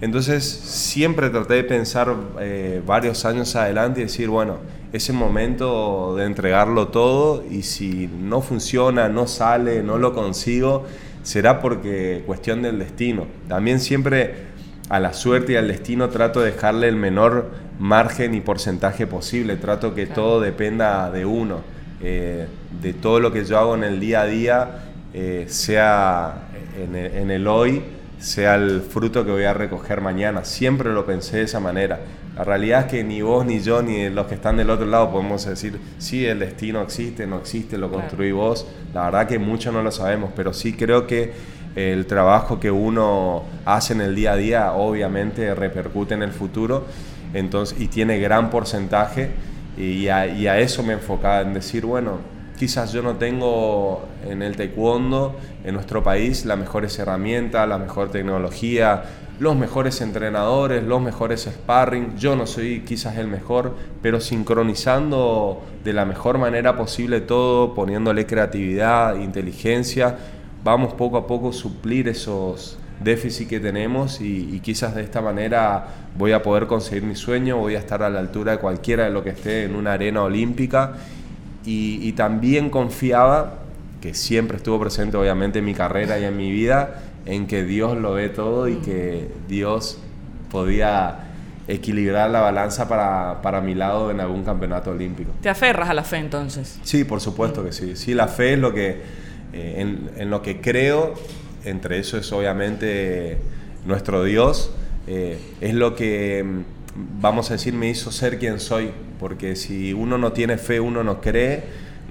Entonces 0.00 0.44
siempre 0.44 1.28
traté 1.30 1.54
de 1.54 1.64
pensar 1.64 2.14
eh, 2.40 2.80
varios 2.86 3.24
años 3.24 3.56
adelante 3.56 4.00
y 4.00 4.04
decir, 4.04 4.28
bueno, 4.28 4.58
es 4.92 5.08
el 5.08 5.16
momento 5.16 6.14
de 6.16 6.24
entregarlo 6.24 6.88
todo 6.88 7.44
y 7.50 7.62
si 7.62 8.08
no 8.08 8.42
funciona, 8.42 9.08
no 9.08 9.26
sale, 9.26 9.82
no 9.82 9.98
lo 9.98 10.12
consigo, 10.12 10.84
será 11.22 11.60
porque 11.60 12.22
cuestión 12.26 12.62
del 12.62 12.78
destino. 12.78 13.26
También 13.48 13.80
siempre 13.80 14.52
a 14.88 15.00
la 15.00 15.14
suerte 15.14 15.52
y 15.52 15.56
al 15.56 15.68
destino 15.68 16.10
trato 16.10 16.40
de 16.40 16.52
dejarle 16.52 16.88
el 16.88 16.96
menor 16.96 17.50
margen 17.78 18.34
y 18.34 18.40
porcentaje 18.40 19.06
posible, 19.06 19.56
trato 19.56 19.94
que 19.94 20.06
todo 20.06 20.40
dependa 20.40 21.10
de 21.10 21.24
uno, 21.24 21.60
eh, 22.02 22.46
de 22.82 22.92
todo 22.92 23.18
lo 23.20 23.32
que 23.32 23.44
yo 23.44 23.58
hago 23.58 23.74
en 23.74 23.84
el 23.84 23.98
día 23.98 24.22
a 24.22 24.26
día, 24.26 24.70
eh, 25.14 25.46
sea 25.48 26.48
en 26.76 27.30
el 27.30 27.46
hoy 27.46 27.82
sea 28.22 28.54
el 28.54 28.82
fruto 28.82 29.24
que 29.24 29.32
voy 29.32 29.44
a 29.44 29.52
recoger 29.52 30.00
mañana. 30.00 30.44
Siempre 30.44 30.92
lo 30.92 31.04
pensé 31.04 31.38
de 31.38 31.42
esa 31.42 31.60
manera. 31.60 32.00
La 32.36 32.44
realidad 32.44 32.86
es 32.86 32.86
que 32.86 33.04
ni 33.04 33.20
vos, 33.20 33.44
ni 33.44 33.60
yo, 33.60 33.82
ni 33.82 34.08
los 34.08 34.26
que 34.26 34.34
están 34.34 34.56
del 34.56 34.70
otro 34.70 34.86
lado 34.86 35.10
podemos 35.10 35.44
decir, 35.44 35.78
sí, 35.98 36.24
el 36.24 36.38
destino 36.38 36.80
existe, 36.80 37.26
no 37.26 37.36
existe, 37.38 37.76
lo 37.76 37.90
construí 37.90 38.32
vos. 38.32 38.66
La 38.94 39.04
verdad 39.04 39.28
que 39.28 39.38
mucho 39.38 39.70
no 39.70 39.82
lo 39.82 39.90
sabemos, 39.90 40.30
pero 40.34 40.54
sí 40.54 40.72
creo 40.72 41.06
que 41.06 41.32
el 41.76 42.06
trabajo 42.06 42.58
que 42.58 42.70
uno 42.70 43.44
hace 43.64 43.92
en 43.92 44.00
el 44.00 44.14
día 44.14 44.32
a 44.32 44.36
día 44.36 44.72
obviamente 44.72 45.54
repercute 45.54 46.14
en 46.14 46.22
el 46.22 46.32
futuro. 46.32 46.86
Entonces, 47.34 47.78
y 47.78 47.88
tiene 47.88 48.18
gran 48.18 48.50
porcentaje. 48.50 49.30
Y 49.76 50.08
a, 50.08 50.26
y 50.26 50.46
a 50.46 50.58
eso 50.58 50.82
me 50.82 50.92
enfocaba 50.92 51.40
en 51.40 51.54
decir, 51.54 51.86
bueno, 51.86 52.18
quizás 52.58 52.92
yo 52.92 53.02
no 53.02 53.16
tengo 53.16 54.06
en 54.28 54.42
el 54.42 54.56
taekwondo, 54.56 55.36
en 55.64 55.74
nuestro 55.74 56.02
país, 56.02 56.44
las 56.44 56.58
mejores 56.58 56.98
herramientas, 56.98 57.66
la 57.68 57.78
mejor 57.78 58.10
tecnología, 58.10 59.02
los 59.42 59.56
mejores 59.56 60.00
entrenadores, 60.00 60.84
los 60.84 61.02
mejores 61.02 61.48
sparring. 61.50 62.16
Yo 62.16 62.36
no 62.36 62.46
soy 62.46 62.82
quizás 62.82 63.16
el 63.18 63.26
mejor, 63.26 63.74
pero 64.00 64.20
sincronizando 64.20 65.60
de 65.82 65.92
la 65.92 66.04
mejor 66.04 66.38
manera 66.38 66.76
posible 66.76 67.20
todo, 67.20 67.74
poniéndole 67.74 68.24
creatividad, 68.24 69.16
inteligencia, 69.16 70.16
vamos 70.62 70.94
poco 70.94 71.16
a 71.16 71.26
poco 71.26 71.52
suplir 71.52 72.06
esos 72.06 72.78
déficits 73.02 73.50
que 73.50 73.58
tenemos 73.58 74.20
y, 74.20 74.60
quizás 74.60 74.94
de 74.94 75.02
esta 75.02 75.20
manera 75.20 75.88
voy 76.16 76.30
a 76.30 76.40
poder 76.40 76.68
conseguir 76.68 77.02
mi 77.02 77.16
sueño, 77.16 77.56
voy 77.56 77.74
a 77.74 77.80
estar 77.80 78.00
a 78.04 78.10
la 78.10 78.20
altura 78.20 78.52
de 78.52 78.58
cualquiera 78.58 79.06
de 79.06 79.10
lo 79.10 79.24
que 79.24 79.30
esté 79.30 79.64
en 79.64 79.74
una 79.74 79.94
arena 79.94 80.22
olímpica 80.22 80.92
y, 81.66 81.98
y 82.00 82.12
también 82.12 82.70
confiaba 82.70 83.54
que 84.00 84.14
siempre 84.14 84.58
estuvo 84.58 84.78
presente 84.78 85.16
obviamente 85.16 85.58
en 85.58 85.64
mi 85.64 85.74
carrera 85.74 86.16
y 86.20 86.24
en 86.24 86.36
mi 86.36 86.52
vida, 86.52 87.02
en 87.26 87.46
que 87.46 87.64
Dios 87.64 87.96
lo 87.96 88.14
ve 88.14 88.28
todo 88.28 88.68
y 88.68 88.76
que 88.76 89.28
Dios 89.48 89.98
podía 90.50 91.28
equilibrar 91.68 92.30
la 92.30 92.40
balanza 92.40 92.88
para, 92.88 93.40
para, 93.42 93.60
mi 93.60 93.74
lado 93.74 94.10
en 94.10 94.20
algún 94.20 94.44
campeonato 94.44 94.90
olímpico. 94.90 95.32
¿Te 95.40 95.48
aferras 95.48 95.88
a 95.88 95.94
la 95.94 96.02
fe 96.02 96.16
entonces? 96.16 96.78
Sí, 96.82 97.04
por 97.04 97.20
supuesto 97.20 97.64
que 97.64 97.72
sí. 97.72 97.96
Sí, 97.96 98.14
la 98.14 98.28
fe 98.28 98.54
es 98.54 98.58
lo 98.58 98.74
que, 98.74 99.00
eh, 99.52 99.74
en, 99.78 100.10
en, 100.16 100.30
lo 100.30 100.42
que 100.42 100.60
creo, 100.60 101.14
entre 101.64 101.98
eso 101.98 102.18
es 102.18 102.32
obviamente 102.32 103.38
nuestro 103.86 104.24
Dios, 104.24 104.72
eh, 105.06 105.38
es 105.60 105.74
lo 105.74 105.94
que, 105.96 106.44
mm, 106.44 107.20
vamos 107.20 107.50
a 107.50 107.54
decir, 107.54 107.74
me 107.74 107.88
hizo 107.88 108.12
ser 108.12 108.38
quien 108.38 108.60
soy, 108.60 108.90
porque 109.18 109.56
si 109.56 109.92
uno 109.92 110.18
no 110.18 110.32
tiene 110.32 110.58
fe, 110.58 110.80
uno 110.80 111.02
no 111.02 111.20
cree, 111.20 111.62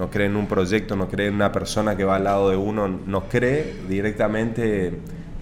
no 0.01 0.09
cree 0.09 0.25
en 0.25 0.35
un 0.35 0.47
proyecto, 0.47 0.95
no 0.95 1.07
cree 1.07 1.27
en 1.27 1.35
una 1.35 1.51
persona 1.51 1.95
que 1.95 2.03
va 2.03 2.15
al 2.15 2.23
lado 2.23 2.49
de 2.49 2.57
uno, 2.57 2.87
no 2.87 3.29
cree 3.29 3.75
directamente, 3.87 4.93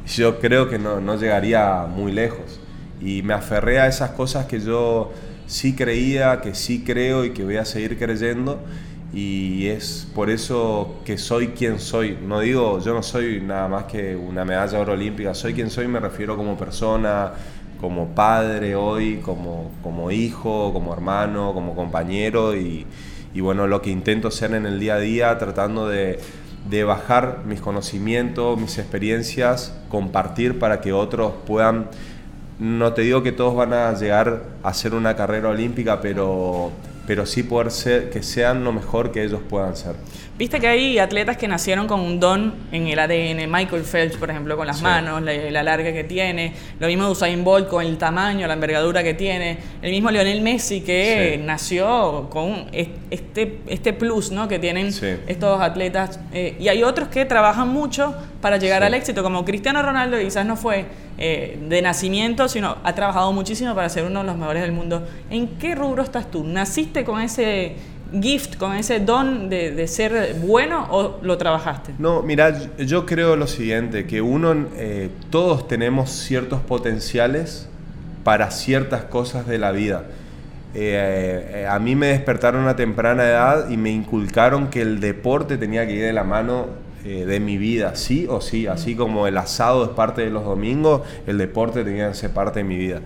yo 0.05 0.37
creo 0.41 0.69
que 0.69 0.77
no, 0.77 0.99
no 0.99 1.15
llegaría 1.15 1.85
muy 1.85 2.11
lejos. 2.11 2.59
Y 2.99 3.21
me 3.21 3.33
aferré 3.33 3.79
a 3.79 3.87
esas 3.87 4.09
cosas 4.09 4.47
que 4.47 4.59
yo 4.59 5.13
sí 5.47 5.77
creía, 5.77 6.41
que 6.41 6.55
sí 6.55 6.83
creo 6.85 7.23
y 7.23 7.29
que 7.29 7.45
voy 7.45 7.55
a 7.55 7.63
seguir 7.63 7.97
creyendo. 7.97 8.59
Y 9.13 9.67
es 9.67 10.05
por 10.13 10.29
eso 10.29 10.99
que 11.05 11.17
soy 11.17 11.47
quien 11.47 11.79
soy. 11.79 12.17
No 12.21 12.41
digo, 12.41 12.81
yo 12.81 12.93
no 12.93 13.01
soy 13.01 13.39
nada 13.39 13.69
más 13.69 13.85
que 13.85 14.13
una 14.17 14.43
medalla 14.43 14.73
de 14.73 14.77
oro 14.77 14.91
olímpica, 14.91 15.33
soy 15.35 15.53
quien 15.53 15.69
soy, 15.69 15.87
me 15.87 16.01
refiero 16.01 16.35
como 16.35 16.57
persona, 16.57 17.31
como 17.79 18.09
padre 18.09 18.75
hoy, 18.75 19.21
como, 19.23 19.71
como 19.81 20.11
hijo, 20.11 20.73
como 20.73 20.91
hermano, 20.91 21.53
como 21.53 21.75
compañero 21.75 22.57
y, 22.57 22.85
y 23.33 23.41
bueno, 23.41 23.67
lo 23.67 23.81
que 23.81 23.89
intento 23.89 24.31
ser 24.31 24.53
en 24.53 24.65
el 24.65 24.79
día 24.79 24.95
a 24.95 24.99
día, 24.99 25.37
tratando 25.37 25.87
de, 25.87 26.19
de 26.69 26.83
bajar 26.83 27.43
mis 27.45 27.61
conocimientos, 27.61 28.59
mis 28.59 28.77
experiencias, 28.77 29.75
compartir 29.89 30.59
para 30.59 30.81
que 30.81 30.93
otros 30.93 31.33
puedan, 31.45 31.89
no 32.59 32.93
te 32.93 33.03
digo 33.03 33.23
que 33.23 33.31
todos 33.31 33.55
van 33.55 33.73
a 33.73 33.93
llegar 33.93 34.43
a 34.63 34.69
hacer 34.69 34.93
una 34.93 35.15
carrera 35.15 35.49
olímpica, 35.49 36.01
pero 36.01 36.71
pero 37.09 37.25
sí 37.25 37.41
poder 37.41 37.71
ser, 37.71 38.11
que 38.11 38.21
sean 38.21 38.63
lo 38.63 38.71
mejor 38.71 39.11
que 39.11 39.23
ellos 39.23 39.41
puedan 39.49 39.75
ser. 39.75 39.95
Viste 40.39 40.61
que 40.61 40.69
hay 40.69 40.99
atletas 40.99 41.35
que 41.35 41.49
nacieron 41.49 41.85
con 41.85 41.99
un 41.99 42.17
don 42.17 42.53
en 42.71 42.87
el 42.87 42.97
ADN, 42.97 43.51
Michael 43.51 43.83
Phelps, 43.83 44.15
por 44.15 44.29
ejemplo, 44.29 44.55
con 44.55 44.65
las 44.67 44.81
manos, 44.81 45.21
la, 45.21 45.63
larga 45.63 45.91
que 45.91 46.05
tiene, 46.05 46.53
lo 46.79 46.87
mismo 46.87 47.03
de 47.03 47.11
Usain 47.11 47.43
Bolt 47.43 47.67
con 47.67 47.85
el 47.85 47.97
tamaño, 47.97 48.47
la 48.47 48.53
envergadura 48.53 49.03
que 49.03 49.13
tiene, 49.13 49.57
el 49.81 49.91
mismo 49.91 50.09
Lionel 50.11 50.41
Messi 50.41 50.79
que 50.79 51.41
nació 51.43 52.29
con 52.29 52.67
este, 52.71 53.59
este 53.67 53.91
plus 53.91 54.31
¿no? 54.31 54.47
que 54.47 54.59
tienen 54.59 54.93
estos 55.27 55.59
atletas, 55.59 56.21
eh, 56.31 56.55
y 56.57 56.69
hay 56.69 56.83
otros 56.83 57.09
que 57.09 57.25
trabajan 57.25 57.67
mucho 57.67 58.15
para 58.39 58.55
llegar 58.55 58.81
al 58.81 58.93
éxito, 58.93 59.21
como 59.23 59.43
Cristiano 59.43 59.81
Ronaldo, 59.81 60.17
quizás 60.19 60.45
no 60.45 60.55
fue 60.55 60.85
eh, 61.17 61.59
de 61.67 61.81
nacimiento, 61.81 62.47
sino 62.47 62.77
ha 62.85 62.95
trabajado 62.95 63.33
muchísimo 63.33 63.75
para 63.75 63.89
ser 63.89 64.05
uno 64.05 64.21
de 64.21 64.27
los 64.27 64.37
mejores 64.37 64.61
del 64.61 64.71
mundo. 64.71 65.05
¿En 65.29 65.57
qué 65.57 65.75
rubro 65.75 66.01
estás 66.01 66.31
tú? 66.31 66.45
¿Naciste 66.45 67.03
con 67.03 67.19
ese 67.19 67.75
gift, 68.21 68.57
con 68.57 68.75
ese 68.75 68.99
don 68.99 69.49
de, 69.49 69.87
ser 69.87 70.35
bueno 70.35 70.87
o 70.89 71.19
lo 71.21 71.37
trabajaste? 71.37 71.93
No, 71.99 72.21
mira, 72.21 72.57
yo 72.77 73.05
creo 73.05 73.35
lo 73.35 73.47
siguiente, 73.47 74.05
que 74.05 74.21
uno, 74.21 74.67
eh, 74.75 75.09
todos 75.29 75.67
tenemos 75.67 76.09
ciertos 76.11 76.61
potenciales 76.61 77.67
para 78.23 78.51
ciertas 78.51 79.03
cosas 79.05 79.47
de 79.47 79.57
la 79.57 79.71
vida. 79.71 80.05
Eh, 80.75 81.67
a 81.69 81.79
mí 81.79 81.95
me 81.95 82.07
despertaron 82.07 82.67
a 82.67 82.75
temprana 82.75 83.23
edad 83.23 83.69
y 83.69 83.77
me 83.77 83.91
inculcaron 83.91 84.69
que 84.69 84.81
el 84.81 84.99
deporte 84.99 85.57
tenía 85.57 85.87
que 85.87 85.93
ir 85.93 86.03
de 86.03 86.13
la 86.13 86.23
mano 86.23 86.67
eh, 87.05 87.25
de 87.25 87.39
mi 87.39 87.57
vida, 87.57 87.95
sí 87.95 88.27
o 88.29 88.41
sí, 88.41 88.67
así 88.67 88.93
como 88.93 89.25
el 89.25 89.37
asado 89.37 89.85
es 89.85 89.91
parte 89.91 90.21
de 90.21 90.29
los 90.29 90.43
domingos, 90.43 91.01
el 91.27 91.37
deporte 91.37 91.85
tenía 91.85 92.09
que 92.09 92.13
ser 92.13 92.31
parte 92.31 92.59
de 92.59 92.65
mi 92.65 92.75
vida. 92.75 92.99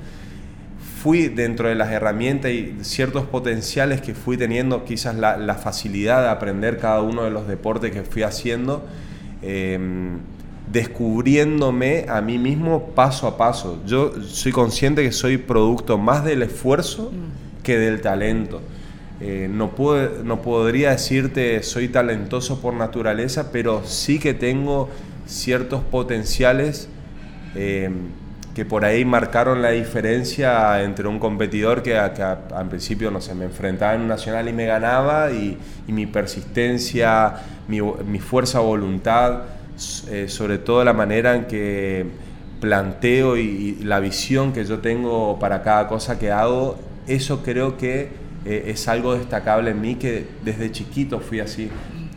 Fui 1.04 1.28
dentro 1.28 1.68
de 1.68 1.76
las 1.76 1.92
herramientas 1.92 2.50
y 2.52 2.78
ciertos 2.80 3.26
potenciales 3.26 4.00
que 4.00 4.13
fui 4.13 4.38
teniendo, 4.38 4.86
quizás 4.86 5.18
la, 5.18 5.56
facilidad 5.56 6.22
de 6.22 6.30
aprender 6.30 6.78
cada 6.78 7.02
uno 7.02 7.26
de 7.26 7.30
los 7.30 7.46
deportes 7.46 7.92
que 7.92 8.04
fui 8.04 8.24
haciendo, 8.24 8.86
em, 9.42 10.20
descubriéndome 10.72 12.06
a 12.08 12.22
mí 12.22 12.39
mismo 12.39 12.92
paso 12.96 13.28
a 13.28 13.36
paso. 13.36 13.82
Yo 13.86 14.13
soy 14.22 14.54
consciente 14.54 15.04
que 15.04 15.12
soy 15.12 15.38
producto 15.38 15.98
más 15.98 16.24
del 16.24 16.42
esfuerzo 16.42 17.12
mm. 17.12 17.63
que 17.63 17.78
del 17.78 18.00
talento. 18.00 18.62
Eh, 19.20 19.50
no, 19.52 19.74
no 20.24 20.42
podría 20.42 20.92
decirte 20.92 21.63
soy 21.63 21.89
talentoso 21.89 22.62
por 22.62 22.76
naturaleza, 22.76 23.52
pero 23.52 23.84
sí 23.84 24.20
que 24.20 24.34
tengo 24.34 24.88
ciertos 25.26 25.84
potenciales 25.84 26.88
eh, 27.56 27.89
que 28.54 28.66
por 28.66 28.86
ahí 28.86 29.04
marcaron 29.04 29.62
la 29.62 29.72
diferencia 29.72 30.84
entre 30.84 31.08
un 31.08 31.20
competidor 31.20 31.82
que, 31.82 31.98
al 31.98 32.70
principio 32.70 33.10
no 33.10 33.20
sé, 33.20 33.34
me 33.34 33.46
enfrentaba 33.46 33.96
en 33.96 34.02
un 34.02 34.08
nacional 34.08 34.48
y 34.48 34.54
me 34.54 34.66
ganaba 34.66 35.32
y, 35.32 35.58
mi 35.88 36.06
persistencia, 36.06 37.34
mi, 37.68 38.20
fuerza 38.20 38.60
voluntad, 38.60 39.44
eh, 40.10 40.28
sobre 40.30 40.60
todo 40.60 40.84
la 40.84 40.94
manera 40.94 41.36
en 41.36 41.46
que 41.46 42.06
planteo 42.62 43.38
y 43.38 43.80
la 43.84 44.00
visión 44.00 44.54
que 44.54 44.63
yo 44.66 44.80
tengo 44.80 45.39
para 45.39 45.63
cada 45.63 45.88
cosa 45.88 46.20
que 46.20 46.32
hago, 46.32 46.78
eso 47.08 47.44
creo 47.44 47.78
que 47.78 48.24
eh, 48.46 48.66
es 48.68 48.88
algo 48.88 49.16
destacable 49.16 49.72
en 49.72 49.82
mí 49.82 49.96
que 49.96 50.28
desde 50.44 50.72
chiquito 50.72 51.20
fui 51.20 51.39
así. 51.39 51.70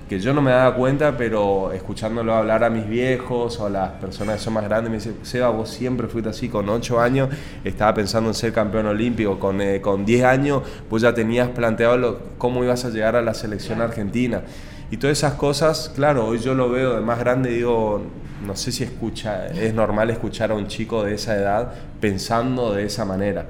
Que 0.09 0.21
yo 0.21 0.33
no 0.33 0.41
me 0.41 0.53
daba 0.53 0.75
cuenta, 0.77 1.17
pero 1.17 1.73
escuchándolo 1.73 2.35
hablar 2.35 2.63
a 2.63 2.71
mis 2.71 2.89
viejos 2.89 3.59
o 3.59 3.67
a 3.67 3.71
las 3.71 3.91
personas 3.93 4.37
que 4.37 4.43
son 4.43 4.55
más 4.55 4.65
grandes, 4.65 4.91
me 4.91 4.97
dice, 4.99 5.15
Seba, 5.23 5.49
vos 5.49 5.69
siempre 5.69 6.07
fuiste 6.07 6.31
así, 6.31 6.49
con 6.49 6.69
8 6.69 7.01
años 7.01 7.29
estaba 7.65 7.93
pensando 7.95 8.31
en 8.31 8.35
ser 8.35 8.53
campeón 8.53 8.87
olímpico, 8.87 9.39
con, 9.41 9.61
eh, 9.61 9.81
con 9.81 10.05
10 10.05 10.25
años 10.25 10.63
pues 10.89 11.03
ya 11.03 11.13
tenías 11.13 11.49
planteado 11.49 12.21
cómo 12.39 12.63
ibas 12.63 12.85
a 12.85 12.91
llegar 12.91 13.17
a 13.17 13.23
la 13.23 13.35
selección 13.35 13.81
argentina. 13.81 14.43
Y 14.91 14.99
todas 14.99 15.19
esas 15.19 15.35
cosas, 15.35 15.91
claro, 15.97 16.27
hoy 16.27 16.39
yo 16.39 16.55
lo 16.55 16.71
veo 16.71 16.95
de 16.95 17.01
más 17.01 17.19
grande 17.19 17.51
y 17.51 17.57
digo, 17.57 18.03
no 18.47 18.55
sé 18.55 18.71
si 18.71 18.85
escucha, 18.85 19.49
es 19.49 19.75
normal 19.75 20.11
escuchar 20.11 20.53
a 20.53 20.55
un 20.55 20.69
chico 20.69 21.03
de 21.03 21.15
esa 21.15 21.35
edad 21.35 21.73
pensando 22.01 22.73
de 22.73 22.85
esa 22.85 23.05
manera. 23.05 23.47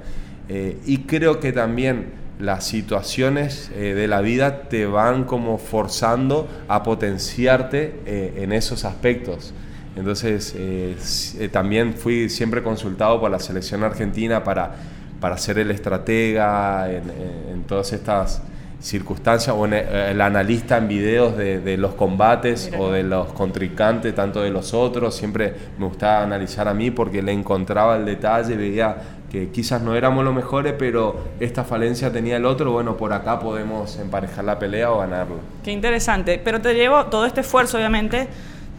Eh, 0.49 0.79
y 0.85 0.99
creo 0.99 1.39
que 1.39 1.51
también 1.51 2.26
las 2.39 2.65
situaciones 2.65 3.71
eh, 3.75 3.93
de 3.95 4.07
la 4.07 4.21
vida 4.21 4.63
te 4.63 4.85
van 4.85 5.23
como 5.23 5.57
forzando 5.57 6.47
a 6.67 6.83
potenciarte 6.83 7.95
eh, 8.05 8.33
en 8.37 8.51
esos 8.51 8.85
aspectos. 8.85 9.53
Entonces, 9.95 10.53
eh, 10.55 11.49
también 11.51 11.95
fui 11.95 12.29
siempre 12.29 12.61
consultado 12.61 13.19
por 13.19 13.31
la 13.31 13.39
selección 13.39 13.83
argentina 13.83 14.43
para, 14.43 14.75
para 15.19 15.37
ser 15.37 15.57
el 15.57 15.71
estratega 15.71 16.91
en, 16.91 17.63
todas 17.63 17.91
estas 17.93 18.43
circunstancias 18.79 19.55
o 19.57 19.65
el 19.65 20.21
analista 20.21 20.77
en 20.77 20.87
videos 20.87 21.35
de, 21.35 21.59
de 21.59 21.77
los 21.77 21.95
combates 21.95 22.69
o 22.77 22.91
de 22.91 23.01
los 23.01 23.33
contrincantes, 23.33 24.13
tanto 24.13 24.43
de 24.43 24.51
los 24.51 24.75
otros. 24.75 25.15
Siempre 25.15 25.55
me 25.79 25.87
gustaba 25.87 26.21
analizar 26.21 26.67
a 26.67 26.75
mí 26.75 26.91
porque 26.91 27.23
le 27.23 27.31
encontraba 27.31 27.97
el 27.97 28.05
detalle, 28.05 28.55
veía 28.55 28.95
que 29.31 29.49
quizás 29.49 29.81
no 29.81 29.95
éramos 29.95 30.23
los 30.23 30.33
mejores, 30.33 30.73
pero 30.77 31.19
esta 31.39 31.63
falencia 31.63 32.11
tenía 32.11 32.37
el 32.37 32.45
otro, 32.45 32.71
bueno, 32.71 32.95
por 32.95 33.11
acá 33.13 33.39
podemos 33.39 33.97
emparejar 33.97 34.45
la 34.45 34.57
pelea 34.57 34.91
o 34.91 34.99
ganarlo. 34.99 35.35
Qué 35.63 35.71
interesante, 35.71 36.39
pero 36.43 36.61
te 36.61 36.73
llevo, 36.73 37.05
todo 37.05 37.25
este 37.25 37.41
esfuerzo 37.41 37.77
obviamente, 37.77 38.27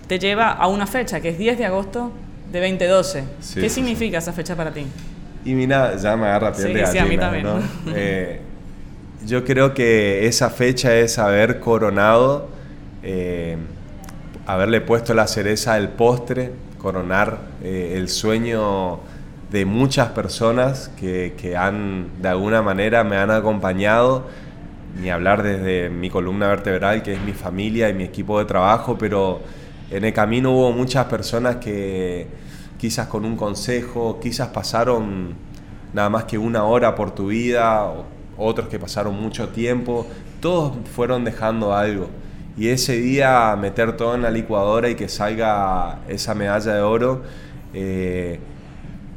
te 0.07 0.19
lleva 0.19 0.53
a 0.53 0.67
una 0.69 0.87
fecha, 0.87 1.21
que 1.21 1.31
es 1.31 1.39
10 1.39 1.59
de 1.59 1.67
agosto 1.67 2.13
de 2.51 2.61
2012. 2.61 3.25
¿Qué 3.55 3.69
significa 3.69 4.19
esa 4.19 4.33
fecha 4.33 4.57
para 4.57 4.73
ti? 4.73 4.87
Y 5.45 5.55
mira, 5.55 5.97
ya 5.97 6.17
me 6.17 6.27
agarra 6.27 6.53
piel 6.53 6.73
de 6.73 6.87
sí, 6.87 6.99
a 6.99 7.05
mí 7.05 7.19
también. 7.19 7.47
Eh, 7.95 8.41
yo 9.27 9.45
creo 9.45 9.75
que 9.75 10.27
esa 10.27 10.49
fecha 10.49 10.95
es 10.97 11.19
haber 11.19 11.61
coronado, 11.61 12.49
eh, 13.03 13.57
haberle 14.47 14.81
puesto 14.81 15.13
la 15.13 15.27
cereza 15.27 15.75
al 15.75 15.91
postre, 15.91 16.53
coronar 16.79 17.39
eh, 17.63 17.95
el 17.97 18.09
sueño 18.09 19.01
de 19.51 19.65
muchas 19.65 20.09
personas 20.09 20.91
que, 20.99 21.35
que, 21.39 21.57
han, 21.57 22.21
de 22.21 22.29
alguna 22.29 22.63
manera, 22.63 23.05
me 23.05 23.17
han 23.17 23.31
acompañado, 23.31 24.27
ni 25.01 25.11
hablar 25.11 25.43
desde 25.43 25.91
mi 25.91 26.11
columna 26.11 26.49
vertebral, 26.49 27.03
que 27.03 27.15
es 27.15 27.21
mi 27.23 27.33
familia 27.33 27.89
y 27.89 27.95
mi 27.95 28.05
equipo 28.05 28.39
de 28.39 28.45
trabajo, 28.45 28.97
pero 28.99 29.41
en 29.91 30.05
el 30.05 30.13
camino 30.13 30.53
hubo 30.53 30.73
muchas 30.73 31.07
personas 31.07 31.57
que, 31.57 32.27
quizás 32.79 33.09
con 33.09 33.25
un 33.25 33.37
consejo, 33.37 34.19
quizás 34.21 34.49
pasaron 34.49 35.35
nada 35.93 36.09
más 36.09 36.25
que 36.25 36.39
una 36.39 36.65
hora 36.65 36.95
por 36.95 37.11
tu 37.11 37.29
vida, 37.29 37.93
otros 38.37 38.69
que 38.69 38.79
pasaron 38.79 39.21
mucho 39.21 39.49
tiempo, 39.49 40.07
todos 40.41 40.77
fueron 40.95 41.25
dejando 41.25 41.75
algo. 41.75 42.09
Y 42.57 42.69
ese 42.69 42.97
día 42.97 43.55
meter 43.61 43.97
todo 43.97 44.15
en 44.15 44.23
la 44.23 44.31
licuadora 44.31 44.89
y 44.89 44.95
que 44.95 45.09
salga 45.09 46.01
esa 46.09 46.35
medalla 46.35 46.75
de 46.75 46.81
oro, 46.81 47.23
eh, 47.75 48.41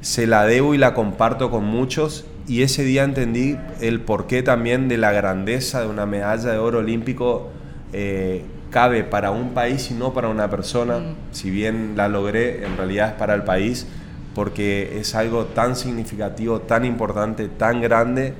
se 0.01 0.27
la 0.27 0.45
debo 0.45 0.73
y 0.73 0.77
la 0.77 0.93
comparto 0.93 1.49
con 1.49 1.65
muchos. 1.65 2.25
Y 2.47 2.63
ese 2.63 2.83
día 2.83 3.03
entendí 3.03 3.57
el 3.79 4.01
porqué 4.01 4.43
también 4.43 4.87
de 4.87 4.97
la 4.97 5.11
grandeza 5.11 5.81
de 5.81 5.87
una 5.87 6.05
medalla 6.05 6.51
de 6.51 6.57
oro 6.57 6.79
olímpico. 6.79 7.49
Eh, 7.93 8.43
cabe 8.71 9.03
para 9.03 9.31
un 9.31 9.53
país 9.53 9.91
y 9.91 9.93
no 9.93 10.13
para 10.13 10.27
una 10.27 10.49
persona. 10.49 10.99
Mm. 10.99 11.15
Si 11.31 11.49
bien 11.49 11.93
la 11.95 12.07
logré, 12.09 12.65
en 12.65 12.77
realidad 12.77 13.09
es 13.09 13.13
para 13.13 13.33
el 13.35 13.43
país 13.43 13.87
porque 14.33 14.99
es 14.99 15.13
algo 15.15 15.45
tan 15.45 15.75
significativo, 15.75 16.61
tan 16.61 16.85
importante, 16.85 17.47
tan 17.47 17.81
grande, 17.81 18.33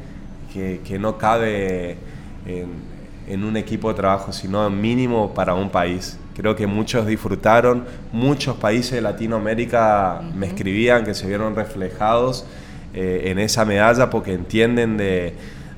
que, 0.54 0.82
que 0.86 1.00
no 1.00 1.18
cabe 1.18 1.98
en, 2.46 2.70
en, 3.28 3.44
un 3.44 3.58
equipo 3.58 3.90
de 3.90 3.96
trabajo, 3.96 4.32
sino 4.32 4.70
mínimo 4.70 5.34
para 5.34 5.54
un 5.54 5.70
país. 5.70 6.18
Creo 6.36 6.56
que 6.56 6.68
muchos 6.68 7.06
disfrutaron, 7.08 7.86
muchos 8.12 8.56
países 8.58 8.94
de 8.94 9.02
Latinoamérica 9.02 10.22
me 10.34 10.48
escribían 10.48 11.04
que 11.04 11.14
se 11.14 11.28
vieron 11.28 11.56
reflejados 11.56 12.46
eh, 12.94 13.24
en 13.26 13.40
esa 13.40 13.66
medalla 13.66 14.10
porque 14.10 14.34
entienden 14.34 14.98
de, 14.98 15.34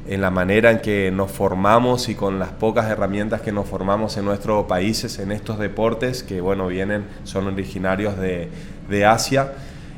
en 0.07 0.21
la 0.21 0.29
manera 0.29 0.71
en 0.71 0.79
que 0.79 1.11
nos 1.11 1.31
formamos 1.31 2.09
y 2.09 2.15
con 2.15 2.39
las 2.39 2.49
pocas 2.49 2.89
herramientas 2.89 3.41
que 3.41 3.51
nos 3.51 3.67
formamos 3.67 4.17
en 4.17 4.25
nuestros 4.25 4.65
países 4.65 5.19
en 5.19 5.31
estos 5.31 5.59
deportes 5.59 6.23
que 6.23 6.41
bueno 6.41 6.67
vienen 6.67 7.05
son 7.23 7.47
originarios 7.47 8.17
de, 8.17 8.49
de 8.89 9.05
Asia. 9.05 9.53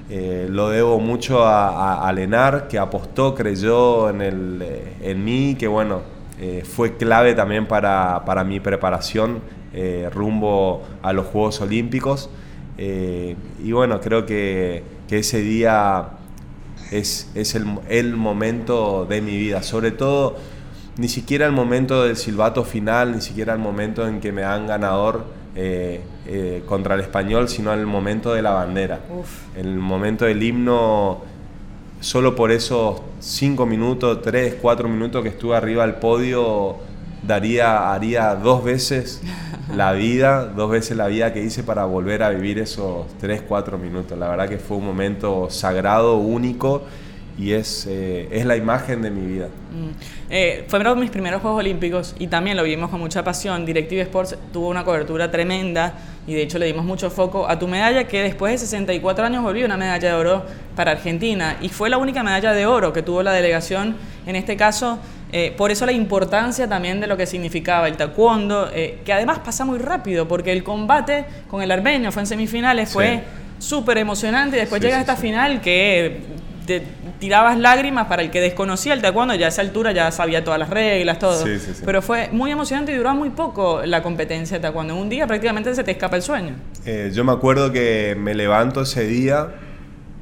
Eh, 0.07 0.47
lo 0.49 0.69
debo 0.69 0.99
mucho 0.99 1.43
a, 1.43 2.11
Lenar, 2.13 2.67
que 2.67 2.77
apostó, 2.77 3.33
creyó 3.33 4.09
en, 4.09 4.21
el, 4.21 4.61
eh, 4.61 4.93
en 5.01 5.25
mí, 5.25 5.55
que 5.57 5.67
bueno, 5.67 6.01
eh, 6.39 6.63
fue 6.63 6.95
clave 6.95 7.33
también 7.33 7.65
para, 7.65 8.23
para 8.23 8.43
mi 8.43 8.59
preparación 8.59 9.41
rumbo 10.11 10.83
a 11.01 11.13
los 11.13 11.25
Juegos 11.27 11.61
Olímpicos. 11.61 12.29
y 12.77 13.71
bueno, 13.71 13.99
creo 14.01 14.25
que, 14.25 14.83
que 15.07 15.19
ese 15.19 15.41
día 15.41 16.09
es, 16.91 17.29
es 17.35 17.55
el, 17.55 17.65
el, 17.89 18.15
momento 18.15 19.05
de 19.05 19.21
mi 19.21 19.37
vida, 19.37 19.63
sobre 19.63 19.91
todo 19.91 20.37
ni 20.97 21.09
siquiera 21.09 21.45
el 21.45 21.51
momento 21.51 22.03
del 22.03 22.15
silbato 22.15 22.63
final, 22.63 23.15
ni 23.15 23.21
siquiera 23.21 23.53
el 23.53 23.59
momento 23.59 24.07
en 24.07 24.21
que 24.21 24.31
me 24.31 24.41
dan 24.41 24.65
ganador 24.65 25.25
eh, 25.57 26.01
eh, 26.25 26.63
contra 26.65 26.95
el 26.95 27.01
español, 27.01 27.49
sino 27.49 27.73
el 27.73 27.85
momento 27.85 28.33
de 28.33 28.41
la 28.41 28.51
bandera. 28.51 29.01
El 29.55 29.75
momento 29.75 30.25
del 30.25 30.41
himno, 30.41 31.21
solo 31.99 32.35
por 32.35 32.51
esos 32.51 33.01
cinco 33.19 33.65
minutos, 33.65 34.21
tres, 34.21 34.55
cuatro 34.61 34.87
minutos 34.87 35.21
que 35.23 35.29
estuve 35.29 35.55
arriba 35.55 35.85
del 35.85 35.95
podio, 35.95 36.77
daría, 37.27 37.93
haría 37.93 38.35
dos 38.35 38.63
veces 38.63 39.21
la 39.73 39.93
vida, 39.93 40.45
dos 40.45 40.69
veces 40.69 40.97
la 40.97 41.07
vida 41.07 41.33
que 41.33 41.43
hice 41.43 41.63
para 41.63 41.85
volver 41.85 42.23
a 42.23 42.29
vivir 42.29 42.59
esos 42.59 43.07
tres, 43.19 43.41
cuatro 43.41 43.77
minutos. 43.77 44.17
La 44.17 44.29
verdad 44.29 44.47
que 44.47 44.57
fue 44.57 44.77
un 44.77 44.85
momento 44.85 45.49
sagrado, 45.49 46.17
único 46.17 46.83
y 47.37 47.51
es, 47.51 47.85
eh, 47.89 48.29
es 48.31 48.45
la 48.45 48.55
imagen 48.55 49.01
de 49.01 49.11
mi 49.11 49.25
vida. 49.25 49.47
Mm. 49.47 49.89
Eh, 50.29 50.65
fueron 50.67 50.99
mis 50.99 51.09
primeros 51.09 51.41
Juegos 51.41 51.59
Olímpicos 51.59 52.15
y 52.17 52.27
también 52.27 52.55
lo 52.55 52.63
vimos 52.63 52.89
con 52.89 52.99
mucha 52.99 53.23
pasión. 53.23 53.65
Directive 53.65 54.01
Sports 54.01 54.37
tuvo 54.53 54.69
una 54.69 54.85
cobertura 54.85 55.29
tremenda 55.29 55.93
y 56.27 56.33
de 56.33 56.43
hecho 56.43 56.57
le 56.57 56.65
dimos 56.65 56.85
mucho 56.85 57.09
foco 57.09 57.47
a 57.47 57.59
tu 57.59 57.67
medalla 57.67 58.07
que 58.07 58.21
después 58.21 58.53
de 58.53 58.57
64 58.59 59.25
años 59.25 59.43
volvió 59.43 59.65
una 59.65 59.77
medalla 59.77 60.09
de 60.09 60.13
oro 60.13 60.45
para 60.75 60.91
Argentina 60.91 61.57
y 61.61 61.69
fue 61.69 61.89
la 61.89 61.97
única 61.97 62.23
medalla 62.23 62.53
de 62.53 62.65
oro 62.65 62.93
que 62.93 63.01
tuvo 63.01 63.21
la 63.21 63.33
delegación 63.33 63.97
en 64.25 64.35
este 64.35 64.55
caso. 64.55 64.99
Eh, 65.31 65.53
por 65.57 65.71
eso 65.71 65.85
la 65.85 65.91
importancia 65.91 66.67
también 66.67 66.99
de 67.01 67.07
lo 67.07 67.17
que 67.17 67.25
significaba 67.25 67.87
el 67.87 67.97
taekwondo, 67.97 68.69
eh, 68.73 68.99
que 69.03 69.11
además 69.11 69.39
pasa 69.39 69.65
muy 69.65 69.79
rápido 69.79 70.27
porque 70.27 70.51
el 70.51 70.63
combate 70.63 71.25
con 71.49 71.61
el 71.61 71.71
armenio 71.71 72.11
fue 72.11 72.21
en 72.21 72.27
semifinales, 72.27 72.89
fue 72.89 73.23
súper 73.59 73.97
emocionante 73.97 74.57
y 74.57 74.59
después 74.61 74.81
llega 74.81 74.99
esta 74.99 75.15
final 75.15 75.61
que 75.61 76.21
te 76.65 76.83
tirabas 77.19 77.57
lágrimas 77.57 78.07
para 78.07 78.21
el 78.21 78.31
que 78.31 78.41
desconocía 78.41 78.93
el 78.93 79.01
taekwondo, 79.01 79.35
ya 79.35 79.45
a 79.45 79.49
esa 79.49 79.61
altura 79.61 79.91
ya 79.91 80.11
sabía 80.11 80.43
todas 80.43 80.59
las 80.59 80.69
reglas, 80.69 81.19
todo. 81.19 81.45
Pero 81.85 82.01
fue 82.01 82.29
muy 82.31 82.51
emocionante 82.51 82.91
y 82.91 82.95
duró 82.95 83.13
muy 83.13 83.29
poco 83.29 83.81
la 83.85 84.01
competencia 84.01 84.57
de 84.57 84.61
taekwondo. 84.61 84.93
En 84.93 84.99
un 84.99 85.09
día 85.09 85.27
prácticamente 85.27 85.73
se 85.75 85.83
te 85.83 85.91
escapa 85.91 86.15
el 86.15 86.21
sueño. 86.21 86.55
Eh, 86.85 87.11
yo 87.13 87.23
me 87.23 87.31
acuerdo 87.31 87.71
que 87.71 88.15
me 88.17 88.33
levanto 88.33 88.81
ese 88.81 89.05
día 89.05 89.49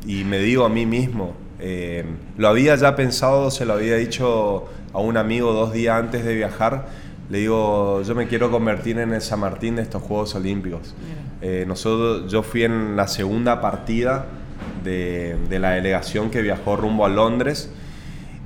y 0.05 0.23
me 0.23 0.37
digo 0.39 0.65
a 0.65 0.69
mí 0.69 0.85
mismo, 0.85 1.33
eh, 1.59 2.03
lo 2.37 2.49
había 2.49 2.75
ya 2.75 2.95
pensado, 2.95 3.49
se 3.49 3.65
lo 3.65 3.73
había 3.73 3.95
dicho 3.95 4.65
a 4.93 4.99
un 4.99 5.17
amigo 5.17 5.51
dos 5.53 5.73
días 5.73 5.99
antes 5.99 6.23
de 6.23 6.35
viajar, 6.35 6.87
le 7.29 7.39
digo, 7.39 8.01
yo 8.03 8.15
me 8.15 8.27
quiero 8.27 8.51
convertir 8.51 8.99
en 8.99 9.13
el 9.13 9.21
San 9.21 9.39
Martín 9.39 9.75
de 9.77 9.81
estos 9.81 10.03
Juegos 10.03 10.35
Olímpicos. 10.35 10.93
Eh, 11.41 11.65
nosotros, 11.67 12.31
yo 12.31 12.43
fui 12.43 12.63
en 12.63 12.95
la 12.95 13.07
segunda 13.07 13.59
partida 13.59 14.25
de, 14.83 15.37
la 15.59 15.71
delegación 15.71 16.29
que 16.29 16.41
viajó 16.41 16.75
rumbo 16.75 17.05
a 17.05 17.09
Londres. 17.09 17.71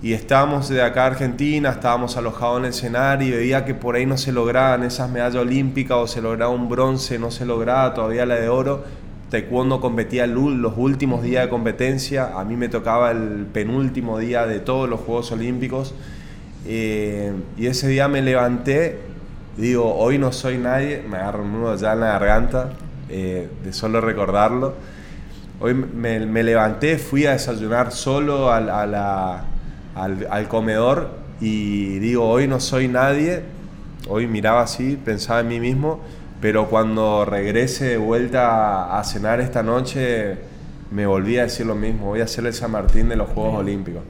Y 0.02 0.14
estábamos 0.14 0.70
de 0.70 0.84
acá 0.84 1.04
a 1.04 1.08
Argentina, 1.08 1.70
estábamos 1.70 2.18
alojados 2.18 2.60
en 2.60 2.66
el 2.66 2.70
escenario 2.70 3.28
y 3.28 3.32
veía 3.38 3.66
que 3.66 3.74
por 3.74 3.96
ahí 3.96 4.06
no 4.06 4.16
se 4.16 4.32
lograban 4.32 4.84
esas 4.84 5.10
medallas 5.10 5.42
olímpicas 5.42 5.98
o 5.98 6.08
se 6.08 6.22
lograba 6.22 6.52
un 6.52 6.70
bronce, 6.70 7.18
no 7.18 7.32
se 7.32 7.46
lograba 7.46 7.94
todavía 7.96 8.26
la 8.26 8.36
de 8.36 8.48
oro. 8.48 8.84
Taekwondo 9.32 9.82
competía 9.82 10.28
los 10.28 10.74
últimos 10.78 11.24
días 11.24 11.44
de 11.44 11.50
competencia, 11.50 12.40
a 12.40 12.46
mí 12.46 12.56
me 12.56 12.70
tocaba 12.70 13.12
el 13.12 13.48
penúltimo 13.52 14.20
día 14.20 14.46
de 14.46 14.60
todos 14.60 14.88
los 14.88 15.02
Juegos 15.02 15.32
Olímpicos. 15.32 15.94
Eh, 16.66 17.34
y 17.58 17.68
ese 17.68 17.88
día 17.88 18.08
me 18.08 18.22
levanté, 18.22 19.00
digo, 19.58 19.96
hoy 19.96 20.18
no 20.18 20.32
soy 20.32 20.58
nadie, 20.58 21.04
me 21.08 21.18
agarro 21.18 21.44
un 21.44 21.54
nudo 21.54 21.76
ya 21.76 21.94
en 21.94 22.00
la 22.02 22.08
garganta 22.08 22.72
eh, 23.10 23.50
de 23.64 23.74
solo 23.74 24.02
recordarlo. 24.02 24.74
Hoy 25.60 25.74
me, 25.74 26.44
levanté, 26.44 26.98
fui 26.98 27.26
a 27.26 27.32
desayunar 27.32 27.92
solo 27.92 28.52
al, 28.52 28.70
al, 28.70 30.48
comedor 30.48 31.10
y 31.42 31.98
digo, 32.00 32.30
hoy 32.30 32.48
no 32.48 32.60
soy 32.60 32.88
nadie. 32.88 33.42
Hoy 34.08 34.28
miraba 34.28 34.62
así, 34.62 35.00
pensaba 35.04 35.40
en 35.40 35.48
mí 35.48 35.60
mismo, 35.60 36.00
pero 36.40 36.68
cuando 36.70 37.26
regrese 37.26 37.86
de 37.86 37.98
vuelta 37.98 39.00
a, 39.00 39.04
cenar 39.04 39.42
esta 39.42 39.64
noche, 39.64 40.38
me 40.92 41.08
volví 41.08 41.38
a 41.40 41.44
decir 41.44 41.66
lo 41.66 41.76
mismo, 41.76 42.06
voy 42.06 42.22
a 42.22 42.26
hacer 42.26 42.46
el 42.46 42.54
San 42.54 42.72
Martín 42.72 43.10
de 43.10 43.16
los 43.16 43.30
Juegos 43.30 43.56
Olímpicos. 43.56 44.04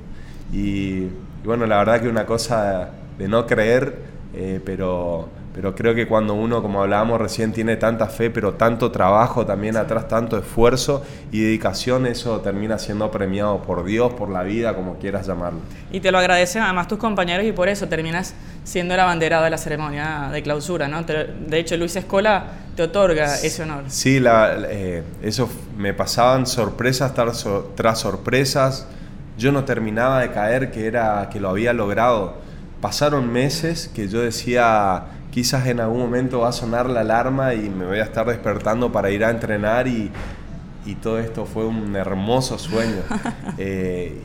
Y, 0.51 1.07
bueno, 1.43 1.65
la 1.65 1.78
verdad 1.78 2.02
que 2.02 2.10
una 2.10 2.26
cosa 2.26 2.89
de, 3.17 3.28
no 3.28 3.45
creer, 3.45 3.95
eh, 4.34 4.62
pero 4.63 5.30
pero 5.58 5.73
creo 5.73 5.95
que 5.95 6.06
cuando 6.06 6.36
uno, 6.36 6.62
como 6.62 6.84
hablábamos 6.84 7.19
recién, 7.19 7.52
tiene 7.52 7.78
tanta 7.78 8.06
fe, 8.06 8.30
pero 8.30 8.54
tanto 8.54 8.91
trabajo 8.91 9.43
también 9.43 9.76
atrás, 9.76 10.08
tanto 10.08 10.38
esfuerzo 10.38 11.04
y 11.32 11.41
dedicación, 11.41 12.06
eso 12.06 12.41
termina 12.41 12.78
siendo 12.78 13.10
premiado 13.10 13.63
por 13.63 13.84
Dios, 13.84 14.13
por 14.13 14.30
la 14.30 14.43
vida, 14.43 14.76
como 14.76 15.00
quieras 15.00 15.26
llamarlo. 15.26 15.58
Y 15.91 16.00
te 16.00 16.12
lo 16.12 16.19
agradecen 16.19 16.62
además 16.62 16.88
tus 16.88 17.00
compañeros 17.00 17.43
y 17.43 17.54
por 17.54 17.69
eso 17.69 17.88
terminas 17.88 18.36
siendo 18.63 18.93
el 18.93 19.00
abanderado 19.00 19.45
de 19.45 19.50
la 19.50 19.58
ceremonia 19.58 20.30
de 20.32 20.43
clausura, 20.43 20.88
¿no? 20.88 21.02
De 21.02 21.58
hecho, 21.58 21.76
Luis 21.76 21.95
Escola 21.95 22.43
te 22.76 22.84
otorga 22.84 23.34
ese 23.41 23.63
honor. 23.63 23.86
Sí, 23.88 24.19
la, 24.19 24.58
eh, 24.69 25.02
eso 25.23 25.50
me 25.76 25.91
pasaban 25.95 26.45
sorpresas 26.45 27.15
tras 27.15 28.00
sorpresas. 28.00 28.86
Yo 29.38 29.52
no 29.52 29.63
terminaba 29.65 30.21
de 30.21 30.32
caer 30.32 30.71
que, 30.71 30.88
era, 30.88 31.30
que 31.32 31.39
lo 31.39 31.50
había 31.50 31.73
logrado. 31.73 32.36
Pasaron 32.82 33.32
meses 33.32 33.89
que 33.93 34.08
yo 34.08 34.21
decía 34.21 35.06
quizás 35.38 35.67
en 35.67 35.80
algún 35.80 36.00
momento 36.00 36.39
va 36.39 36.50
a 36.50 36.52
sonar 36.52 36.89
la 36.89 37.02
alarma 37.02 37.54
y 37.54 37.69
me 37.69 37.86
voy 37.86 38.00
a 38.00 38.04
estar 38.04 38.26
despertando 38.26 38.91
para 38.91 39.12
ir 39.12 39.23
a 39.23 39.30
entrenar 39.30 39.88
y, 39.88 40.12
todo 41.04 41.19
esto 41.19 41.45
fue 41.45 41.65
un 41.65 41.95
hermoso 41.95 42.58
sueño. 42.58 43.04
Eh, 43.60 44.21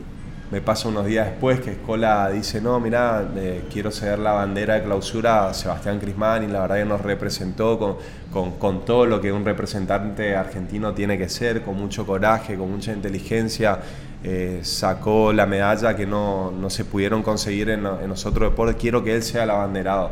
me 0.51 0.61
pasa 0.61 0.87
unos 0.87 1.07
días 1.07 1.27
después 1.27 1.59
que 1.59 1.71
Escola 1.71 2.29
dice, 2.29 2.61
no, 2.61 2.79
mira, 2.79 3.27
eh, 3.35 3.63
quiero 3.71 3.91
ceder 3.91 4.19
la 4.19 4.33
bandera 4.33 4.75
de 4.75 4.83
clausura 4.83 5.47
a 5.47 5.53
Sebastián 5.53 5.99
Crismán 5.99 6.43
y 6.43 6.47
la 6.47 6.61
verdad 6.61 6.75
que 6.77 6.85
nos 6.85 7.01
representó 7.01 7.97
con, 8.31 8.85
todo 8.85 9.05
lo 9.07 9.19
que 9.19 9.31
un 9.31 9.45
representante 9.45 10.35
argentino 10.35 10.93
tiene 10.93 11.17
que 11.17 11.27
ser, 11.27 11.63
con 11.63 11.75
mucho 11.75 12.05
coraje, 12.05 12.55
con 12.55 12.71
mucha 12.71 12.93
inteligencia. 12.93 13.79
Eh, 14.23 14.61
sacó 14.63 15.33
la 15.33 15.45
medalla 15.45 15.95
que 15.95 16.05
no, 16.05 16.53
se 16.69 16.85
pudieron 16.85 17.23
conseguir 17.23 17.69
en, 17.69 17.85
en 17.85 18.09
los 18.09 18.25
otros 18.25 18.51
deportes. 18.51 18.77
Quiero 18.79 19.03
que 19.03 19.15
él 19.15 19.23
sea 19.23 19.43
el 19.43 19.49
abanderado. 19.49 20.11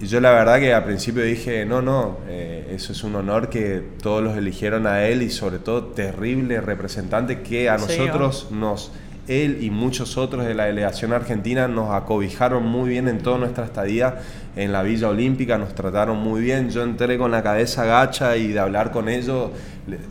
Y 0.00 0.06
yo 0.06 0.20
la 0.20 0.30
verdad 0.30 0.58
que 0.58 0.74
al 0.74 0.84
principio 0.84 1.22
dije, 1.22 1.64
no, 1.64 1.80
no, 1.80 2.18
eh, 2.28 2.68
eso 2.70 2.92
es 2.92 3.02
un 3.02 3.14
honor 3.16 3.48
que 3.48 3.82
todos 4.02 4.22
los 4.22 4.36
eligieron 4.36 4.86
a 4.86 5.04
él 5.04 5.22
y 5.22 5.30
sobre 5.30 5.58
todo 5.58 5.84
terrible 5.84 6.60
representante 6.60 7.40
que 7.40 7.70
a 7.70 7.78
nosotros 7.78 8.48
nos 8.50 8.92
él 9.28 9.58
y 9.60 9.70
muchos 9.70 10.16
otros 10.16 10.46
de 10.46 10.54
la 10.54 10.64
delegación 10.64 11.12
argentina 11.12 11.68
nos 11.68 11.94
acobijaron 11.94 12.64
muy 12.64 12.90
bien 12.90 13.08
en 13.08 13.18
toda 13.18 13.38
nuestra 13.38 13.64
estadía 13.64 14.20
en 14.56 14.72
la 14.72 14.82
Villa 14.82 15.08
Olímpica, 15.08 15.58
nos 15.58 15.74
trataron 15.74 16.18
muy 16.18 16.40
bien. 16.40 16.70
Yo 16.70 16.82
entré 16.82 17.18
con 17.18 17.30
la 17.30 17.42
cabeza 17.42 17.84
gacha 17.84 18.36
y 18.36 18.48
de 18.48 18.58
hablar 18.58 18.90
con 18.90 19.08
ellos 19.08 19.50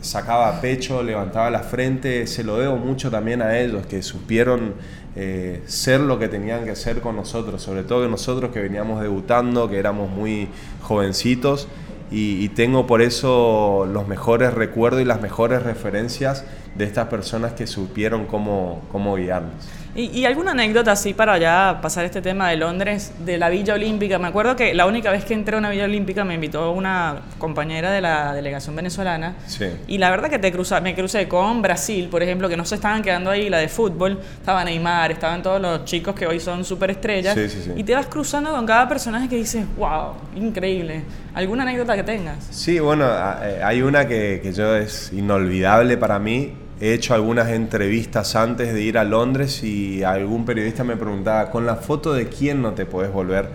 sacaba 0.00 0.60
pecho, 0.60 1.02
levantaba 1.02 1.50
la 1.50 1.60
frente. 1.60 2.26
Se 2.26 2.44
lo 2.44 2.58
debo 2.58 2.76
mucho 2.76 3.10
también 3.10 3.42
a 3.42 3.58
ellos 3.58 3.86
que 3.86 4.02
supieron 4.02 4.74
eh, 5.16 5.62
ser 5.66 6.00
lo 6.00 6.18
que 6.18 6.28
tenían 6.28 6.64
que 6.64 6.76
ser 6.76 7.00
con 7.00 7.16
nosotros, 7.16 7.62
sobre 7.62 7.82
todo 7.82 8.02
que 8.02 8.10
nosotros 8.10 8.52
que 8.52 8.60
veníamos 8.60 9.02
debutando, 9.02 9.68
que 9.68 9.78
éramos 9.78 10.10
muy 10.10 10.48
jovencitos. 10.82 11.68
Y, 12.10 12.48
tengo 12.50 12.86
por 12.86 13.02
eso 13.02 13.86
los 13.92 14.06
mejores 14.06 14.54
recuerdos 14.54 15.02
y 15.02 15.04
las 15.04 15.20
mejores 15.20 15.62
referencias 15.62 16.44
de 16.76 16.84
estas 16.84 17.08
personas 17.08 17.52
que 17.52 17.66
supieron 17.66 18.26
cómo, 18.26 18.82
cómo 18.92 19.16
guiarnos. 19.16 19.54
¿Y, 19.96 20.26
alguna 20.26 20.50
anécdota 20.50 20.92
así 20.92 21.14
para 21.14 21.38
ya 21.38 21.78
pasar 21.80 22.04
este 22.04 22.20
tema 22.20 22.50
de 22.50 22.56
Londres, 22.56 23.12
de 23.24 23.38
la 23.38 23.48
Villa 23.48 23.72
Olímpica? 23.72 24.18
Me 24.18 24.28
acuerdo 24.28 24.54
que 24.54 24.74
la 24.74 24.84
única 24.84 25.10
vez 25.10 25.24
que 25.24 25.32
entré 25.32 25.56
a 25.56 25.58
una 25.58 25.70
Villa 25.70 25.84
Olímpica 25.84 26.22
me 26.22 26.34
invitó 26.34 26.70
una 26.72 27.22
compañera 27.38 27.90
de 27.90 28.02
la 28.02 28.34
delegación 28.34 28.76
venezolana. 28.76 29.36
Sí. 29.46 29.64
Y 29.88 29.96
la 29.96 30.10
verdad 30.10 30.28
que 30.28 30.38
te 30.38 30.52
cruza, 30.52 30.82
me 30.82 30.94
crucé 30.94 31.26
con 31.28 31.62
Brasil, 31.62 32.08
por 32.10 32.22
ejemplo, 32.22 32.46
que 32.46 32.58
no 32.58 32.66
se 32.66 32.74
estaban 32.74 33.00
quedando 33.02 33.30
ahí, 33.30 33.48
la 33.48 33.56
de 33.56 33.68
fútbol. 33.68 34.20
Estaba 34.38 34.62
Neymar, 34.64 35.12
estaban 35.12 35.42
todos 35.42 35.62
los 35.62 35.86
chicos 35.86 36.14
que 36.14 36.26
hoy 36.26 36.40
son 36.40 36.62
súper 36.62 36.90
estrellas. 36.90 37.34
Sí, 37.34 37.48
sí, 37.48 37.72
y 37.74 37.82
te 37.82 37.94
vas 37.94 38.06
cruzando 38.06 38.52
con 38.52 38.66
cada 38.66 38.86
personaje 38.86 39.30
que 39.30 39.36
dices, 39.36 39.64
wow, 39.78 40.12
increíble. 40.34 41.04
¿Alguna 41.32 41.62
anécdota 41.62 41.96
que 41.96 42.02
tengas? 42.02 42.46
Sí, 42.50 42.78
bueno, 42.80 43.06
eh, 43.06 43.60
hay 43.64 43.80
una 43.80 44.06
que, 44.06 44.40
que 44.42 44.52
yo 44.52 44.76
es 44.76 45.10
inolvidable 45.14 45.96
para 45.96 46.18
mí 46.18 46.65
He 46.80 46.92
hecho 46.92 47.14
algunas 47.14 47.48
entrevistas 47.48 48.36
antes 48.36 48.74
de 48.74 48.82
ir 48.82 48.98
a 48.98 49.04
Londres 49.04 49.62
y 49.64 50.02
algún 50.02 50.44
periodista 50.44 50.84
me 50.84 50.96
preguntaba, 50.96 51.50
¿con 51.50 51.64
la 51.64 51.76
foto 51.76 52.12
de 52.12 52.28
quién 52.28 52.60
no 52.60 52.72
te 52.72 52.84
puedes 52.84 53.10
volver? 53.10 53.48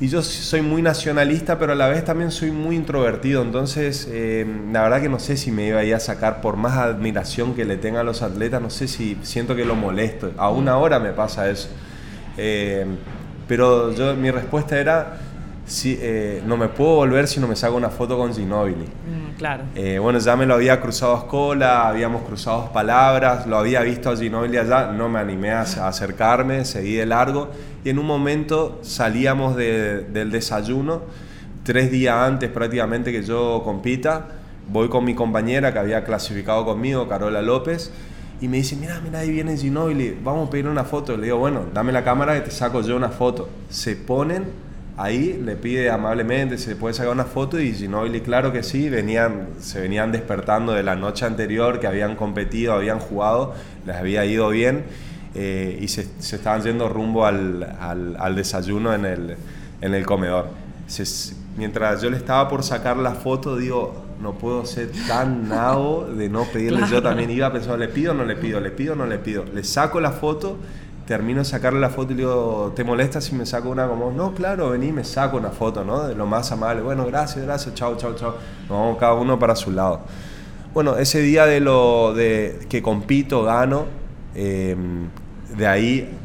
Y 0.00 0.08
yo 0.08 0.22
soy 0.22 0.62
muy 0.62 0.80
nacionalista, 0.80 1.58
pero 1.58 1.72
a 1.72 1.74
la 1.74 1.88
vez 1.88 2.04
también 2.04 2.30
soy 2.30 2.52
muy 2.52 2.76
introvertido, 2.76 3.42
entonces 3.42 4.08
eh, 4.10 4.46
la 4.72 4.82
verdad 4.82 5.02
que 5.02 5.08
no 5.08 5.18
sé 5.18 5.36
si 5.36 5.50
me 5.50 5.66
iba 5.66 5.80
a 5.80 5.84
ir 5.84 5.94
a 5.94 6.00
sacar, 6.00 6.40
por 6.40 6.56
más 6.56 6.78
admiración 6.78 7.54
que 7.54 7.64
le 7.64 7.76
tenga 7.76 8.00
a 8.00 8.04
los 8.04 8.22
atletas, 8.22 8.62
no 8.62 8.70
sé 8.70 8.88
si 8.88 9.18
siento 9.22 9.56
que 9.56 9.64
lo 9.64 9.74
molesto. 9.74 10.30
Aún 10.36 10.68
ahora 10.68 11.00
me 11.00 11.12
pasa 11.12 11.50
eso. 11.50 11.68
Eh, 12.36 12.86
pero 13.48 13.92
yo, 13.92 14.14
mi 14.14 14.30
respuesta 14.30 14.78
era, 14.78 15.18
si, 15.68 15.98
eh, 16.00 16.42
no 16.46 16.56
me 16.56 16.68
puedo 16.68 16.96
volver 16.96 17.28
si 17.28 17.40
no 17.40 17.46
me 17.46 17.54
saco 17.54 17.76
una 17.76 17.90
foto 17.90 18.16
con 18.16 18.34
Ginobili. 18.34 18.86
Claro. 19.36 19.64
Eh, 19.74 19.98
bueno, 19.98 20.18
ya 20.18 20.34
me 20.34 20.46
lo 20.46 20.54
había 20.54 20.80
cruzado 20.80 21.14
a 21.14 21.18
Escola, 21.18 21.86
habíamos 21.88 22.22
cruzado 22.22 22.72
palabras, 22.72 23.46
lo 23.46 23.58
había 23.58 23.82
visto 23.82 24.10
a 24.10 24.16
Ginobili 24.16 24.56
allá, 24.56 24.90
no 24.92 25.08
me 25.08 25.20
animé 25.20 25.50
a, 25.50 25.60
acercarme, 25.88 26.64
seguí 26.64 26.94
de 26.94 27.06
largo 27.06 27.50
y 27.84 27.90
en 27.90 27.98
un 27.98 28.06
momento 28.06 28.80
salíamos 28.82 29.54
del 29.54 30.30
desayuno, 30.30 31.02
tres 31.62 31.90
días 31.90 32.16
antes 32.16 32.50
prácticamente 32.50 33.12
que 33.12 33.22
yo 33.22 33.60
compita, 33.62 34.28
voy 34.68 34.88
con 34.88 35.04
mi 35.04 35.14
compañera 35.14 35.72
que 35.72 35.78
había 35.78 36.02
clasificado 36.02 36.64
conmigo, 36.64 37.06
Carola 37.08 37.42
López, 37.42 37.92
y 38.40 38.48
me 38.48 38.56
dice, 38.56 38.74
mira, 38.76 39.00
mira, 39.04 39.18
ahí 39.18 39.30
viene 39.30 39.56
Ginobili, 39.56 40.16
vamos 40.22 40.48
a 40.48 40.50
pedir 40.50 40.68
una 40.68 40.84
foto. 40.84 41.16
Le 41.16 41.24
digo, 41.24 41.38
bueno, 41.38 41.64
dame 41.74 41.90
la 41.90 42.04
cámara 42.04 42.34
que 42.34 42.42
te 42.42 42.50
saco 42.52 42.82
yo 42.82 42.96
una 42.96 43.08
foto. 43.08 43.48
Se 43.68 43.96
ponen 43.96 44.44
ahí 44.98 45.40
le 45.42 45.54
pide 45.54 45.90
amablemente 45.90 46.58
si 46.58 46.64
se 46.64 46.76
puede 46.76 46.92
sacar 46.92 47.12
una 47.12 47.24
foto 47.24 47.58
y 47.60 47.72
Ginobili, 47.72 48.20
claro 48.20 48.52
que 48.52 48.64
sí, 48.64 48.90
venían, 48.90 49.50
se 49.60 49.80
venían 49.80 50.10
despertando 50.10 50.72
de 50.72 50.82
la 50.82 50.96
noche 50.96 51.24
anterior, 51.24 51.78
que 51.78 51.86
habían 51.86 52.16
competido, 52.16 52.72
habían 52.72 52.98
jugado, 52.98 53.54
les 53.86 53.94
había 53.94 54.24
ido 54.24 54.48
bien 54.48 54.84
eh, 55.36 55.78
y 55.80 55.86
se, 55.86 56.02
estaban 56.02 56.62
yendo 56.62 56.88
rumbo 56.88 57.24
al, 57.24 57.62
al, 58.18 58.34
desayuno 58.34 58.92
en 58.92 59.04
el, 59.06 59.36
en 59.80 59.94
el 59.94 60.04
comedor. 60.04 60.48
mientras 61.56 62.02
yo 62.02 62.10
le 62.10 62.16
estaba 62.16 62.48
por 62.48 62.64
sacar 62.64 62.96
la 62.96 63.12
foto, 63.12 63.56
digo, 63.56 64.04
no 64.20 64.32
puedo 64.32 64.66
ser 64.66 64.90
tan 65.06 65.48
nabo 65.48 66.06
de 66.06 66.28
no 66.28 66.42
pedirle. 66.44 66.80
Yo 66.90 67.00
también 67.00 67.30
iba 67.30 67.52
pensando, 67.52 67.76
¿le 67.76 67.86
pido 67.86 68.10
o 68.10 68.14
no 68.16 68.24
le 68.24 68.34
pido? 68.34 68.58
¿Le 68.58 68.72
pido 68.72 68.94
o 68.94 68.96
no 68.96 69.06
le 69.06 69.18
pido? 69.18 69.44
Le 69.44 69.62
saco 69.62 70.00
la 70.00 70.10
foto 70.10 70.58
termino 71.08 71.38
de 71.38 71.46
sacarle 71.46 71.80
la 71.80 71.88
foto 71.88 72.12
y 72.12 72.16
le 72.16 72.20
digo, 72.20 72.74
¿te 72.76 72.84
molesta 72.84 73.22
si 73.22 73.34
me 73.34 73.46
saco 73.46 73.70
una 73.70 73.88
como? 73.88 74.12
No, 74.12 74.34
claro, 74.34 74.70
vení, 74.70 74.92
me 74.92 75.04
saco 75.04 75.38
una 75.38 75.48
foto, 75.48 75.82
¿no? 75.82 76.06
De 76.06 76.14
lo 76.14 76.26
más 76.26 76.52
amable. 76.52 76.82
Bueno, 76.82 77.06
gracias, 77.06 77.46
gracias, 77.46 77.74
chao, 77.74 77.96
chao, 77.96 78.14
chao. 78.14 78.34
Nos 78.68 78.78
vamos 78.78 78.98
cada 78.98 79.14
uno 79.14 79.38
para 79.38 79.56
su 79.56 79.72
lado. 79.72 80.02
Bueno, 80.74 80.98
ese 80.98 81.22
día 81.22 81.46
de 81.46 81.60
lo 81.60 82.12
de 82.12 82.60
que 82.68 82.82
compito, 82.82 83.42
gano, 83.42 83.86
em, 84.34 85.08
de 85.56 85.66
ahí, 85.66 86.18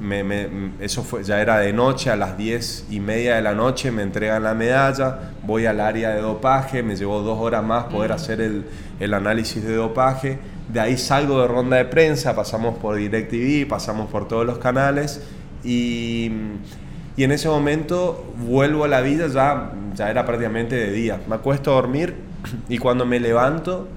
eso 0.82 1.02
fue, 1.02 1.24
ya 1.24 1.40
era 1.40 1.60
de 1.60 1.72
noche, 1.72 2.10
a 2.10 2.18
las 2.18 2.38
10 2.38 2.88
y 2.90 3.00
media 3.00 3.36
de 3.36 3.42
la 3.42 3.56
noche 3.56 3.90
me 3.90 4.04
entregan 4.04 4.44
la 4.44 4.54
medalla, 4.54 5.32
voy 5.44 5.66
al 5.66 5.80
área 5.80 6.10
de 6.10 6.20
dopaje, 6.20 6.84
me 6.84 6.98
llevó 6.98 7.22
dos 7.22 7.40
horas 7.40 7.64
más 7.64 7.86
poder 7.86 8.12
hacer 8.12 8.42
el, 8.42 8.66
el 9.00 9.14
análisis 9.14 9.64
de 9.64 9.76
dopaje 9.76 10.40
de 10.74 10.80
ahí 10.80 10.98
salgo 10.98 11.40
de 11.40 11.48
ronda 11.48 11.78
de 11.78 11.86
prensa, 11.86 12.36
pasamos 12.36 12.80
por 12.80 12.96
DirecTV, 12.96 13.68
pasamos 13.68 14.10
por 14.10 14.28
todos 14.28 14.44
los 14.44 14.58
canales 14.58 15.22
y, 15.64 16.32
y 17.16 17.24
en 17.24 17.32
ese 17.32 17.48
momento 17.48 18.34
vuelvo 18.40 18.84
a 18.84 18.88
la 18.88 19.02
vida, 19.02 19.28
ya, 19.28 19.72
ya 19.94 20.10
era 20.10 20.26
prácticamente 20.26 20.76
de 20.76 20.92
día. 20.92 21.22
Me 21.28 21.36
acuesto 21.36 21.72
a 21.72 21.76
dormir 21.76 22.16
y 22.68 22.80
cuando 22.80 23.06
me 23.06 23.20
levanto 23.20 23.88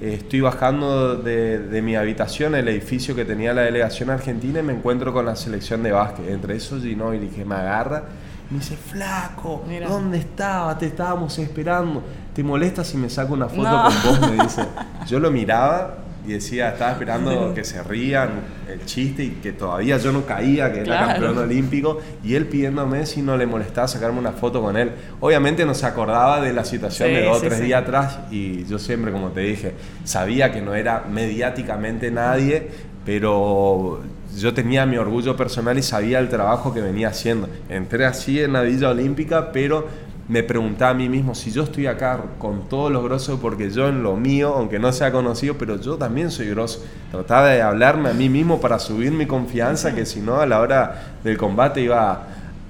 estoy 0.00 0.40
bajando 0.40 1.14
de, 1.14 1.60
de, 1.60 1.82
mi 1.82 1.94
habitación, 1.94 2.56
el 2.56 2.66
edificio 2.66 3.14
que 3.14 3.24
tenía 3.24 3.54
la 3.54 3.62
delegación 3.62 4.10
argentina, 4.10 4.58
y 4.58 4.62
me 4.64 4.72
encuentro 4.72 5.12
con 5.12 5.24
la 5.24 5.36
selección 5.36 5.84
de 5.84 5.92
básquet. 5.92 6.28
Entre 6.28 6.56
esos 6.56 6.84
y 6.84 6.94
dije, 6.94 7.44
me 7.44 7.54
agarra. 7.54 8.02
Me 8.50 8.58
dice, 8.58 8.76
flaco, 8.76 9.64
¿dónde 9.88 10.18
estaba? 10.18 10.76
Te 10.76 10.86
estábamos 10.86 11.38
esperando. 11.38 12.02
¿Te 12.34 12.42
molesta 12.42 12.82
si 12.82 12.96
me 12.98 13.08
saco 13.08 13.34
una 13.34 13.48
foto 13.48 13.70
con 13.70 14.20
vos? 14.20 14.30
Me 14.30 14.42
dice. 14.42 14.66
Yo 15.06 15.20
lo 15.20 15.30
miraba 15.30 16.03
y 16.26 16.32
decía, 16.32 16.70
estaba 16.70 16.92
esperando 16.92 17.52
que 17.54 17.64
se 17.64 17.82
rían 17.82 18.30
el 18.68 18.84
chiste 18.84 19.24
y 19.24 19.30
que 19.42 19.52
todavía 19.52 19.98
yo 19.98 20.12
no 20.12 20.24
caía, 20.24 20.72
que 20.72 20.80
era 20.80 21.06
campeón 21.06 21.38
olímpico, 21.38 22.00
y 22.22 22.34
él 22.34 22.46
pidiéndome 22.46 23.06
si 23.06 23.22
no 23.22 23.36
le 23.36 23.46
molestaba 23.46 23.88
sacarme 23.88 24.18
una 24.18 24.32
foto 24.32 24.62
con 24.62 24.76
él. 24.76 24.92
Obviamente 25.20 25.64
no 25.64 25.74
se 25.74 25.86
acordaba 25.86 26.40
de 26.40 26.52
la 26.52 26.64
situación 26.64 27.10
de 27.10 27.24
dos 27.24 27.38
o 27.38 27.40
tres 27.40 27.60
días 27.60 27.82
atrás 27.82 28.18
y 28.30 28.64
yo 28.64 28.78
siempre, 28.78 29.12
como 29.12 29.30
te 29.30 29.40
dije, 29.40 29.74
sabía 30.04 30.52
que 30.52 30.60
no 30.60 30.74
era 30.74 31.04
mediáticamente 31.08 32.10
nadie, 32.10 32.68
pero 33.04 34.00
yo 34.36 34.54
tenía 34.54 34.86
mi 34.86 34.96
orgullo 34.96 35.36
personal 35.36 35.78
y 35.78 35.82
sabía 35.82 36.18
el 36.18 36.28
trabajo 36.28 36.72
que 36.72 36.80
venía 36.80 37.08
haciendo. 37.08 37.48
Entré 37.68 38.06
así 38.06 38.40
en 38.40 38.54
la 38.54 38.62
Villa 38.62 38.90
Olímpica, 38.90 39.52
pero 39.52 39.86
me 40.26 40.42
preguntaba 40.42 40.92
a 40.92 40.94
mí 40.94 41.08
mismo 41.08 41.34
si 41.34 41.50
yo 41.50 41.64
estoy 41.64 41.86
acá 41.86 42.18
con 42.38 42.68
todos 42.68 42.90
los 42.90 43.04
grosos 43.04 43.38
porque 43.40 43.70
yo 43.70 43.88
en 43.88 44.02
lo 44.02 44.16
mío, 44.16 44.54
aunque 44.56 44.78
no 44.78 44.90
sea 44.92 45.12
conocido, 45.12 45.56
pero 45.58 45.78
yo 45.78 45.96
también 45.96 46.30
soy 46.30 46.48
grosso. 46.48 46.82
Trataba 47.10 47.48
de 47.48 47.60
hablarme 47.60 48.08
a 48.08 48.14
mí 48.14 48.28
mismo 48.28 48.60
para 48.60 48.78
subir 48.78 49.12
mi 49.12 49.26
confianza, 49.26 49.94
que 49.94 50.06
si 50.06 50.20
no 50.20 50.40
a 50.40 50.46
la 50.46 50.60
hora 50.60 51.16
del 51.22 51.36
combate 51.36 51.82
iba, 51.82 52.26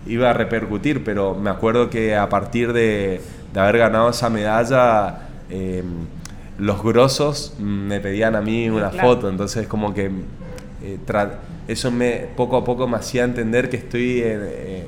iba 0.07 0.31
a 0.31 0.33
repercutir, 0.33 1.05
pero 1.05 1.35
me 1.35 1.51
acuerdo 1.51 1.91
que 1.91 2.17
a 2.17 2.29
partir 2.29 2.73
de, 2.73 3.21
haber 3.55 3.79
ganado 3.79 4.11
esa 4.11 4.29
medalla, 4.31 5.29
em, 5.49 5.85
los 6.59 6.83
grosos 6.83 7.55
me 7.61 8.01
pedían 8.01 8.35
a 8.35 8.41
mí 8.41 8.69
una 8.69 8.91
foto, 8.91 9.29
entonces 9.29 9.69
como 9.69 9.95
que 9.95 10.11
eh, 10.83 10.99
eso 11.69 11.91
me 11.93 12.27
poco 12.37 12.57
a 12.57 12.65
poco 12.65 12.89
me 12.89 12.97
hacía 12.97 13.23
entender 13.23 13.71
que 13.71 13.77
estoy... 13.77 14.23
en 14.23 14.84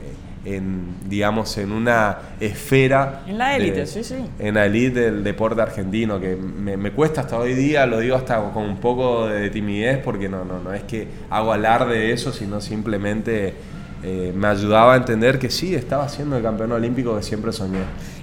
en, 0.47 0.95
digamos, 1.09 1.59
en 1.59 1.73
una 1.73 2.19
esfera... 2.41 3.23
En 3.27 3.37
la 3.37 3.57
élite, 3.57 3.87
sí, 3.87 4.05
sí. 4.05 4.17
En 4.39 4.55
la 4.55 4.67
élite 4.67 5.01
del 5.01 5.25
deporte 5.25 5.61
argentino, 5.61 6.21
que 6.21 6.37
me, 6.37 6.91
cuesta 6.93 7.23
hasta 7.23 7.37
hoy 7.39 7.55
día, 7.55 7.85
lo 7.85 7.99
digo 7.99 8.17
hasta 8.17 8.39
con 8.53 8.63
un 8.63 8.77
poco 8.79 9.27
de 9.27 9.51
timidez, 9.51 9.99
porque 9.99 10.29
no, 10.29 10.45
no, 10.45 10.61
no 10.61 10.73
es 10.73 10.85
que 10.85 11.09
hago 11.31 11.53
alarde 11.53 11.99
de 11.99 12.13
eso, 12.13 12.33
sino 12.33 12.61
simplemente 12.61 13.55
eh, 14.03 14.33
me 14.35 14.47
ayudaba 14.47 14.95
a 14.95 14.97
entender 14.97 15.39
que 15.39 15.51
sí, 15.51 15.75
estaba 15.75 16.09
siendo 16.09 16.37
el 16.37 16.43
campeón 16.43 16.71
olímpico 16.73 17.17
que 17.17 17.25
siempre 17.25 17.53
soñé. 17.53 17.81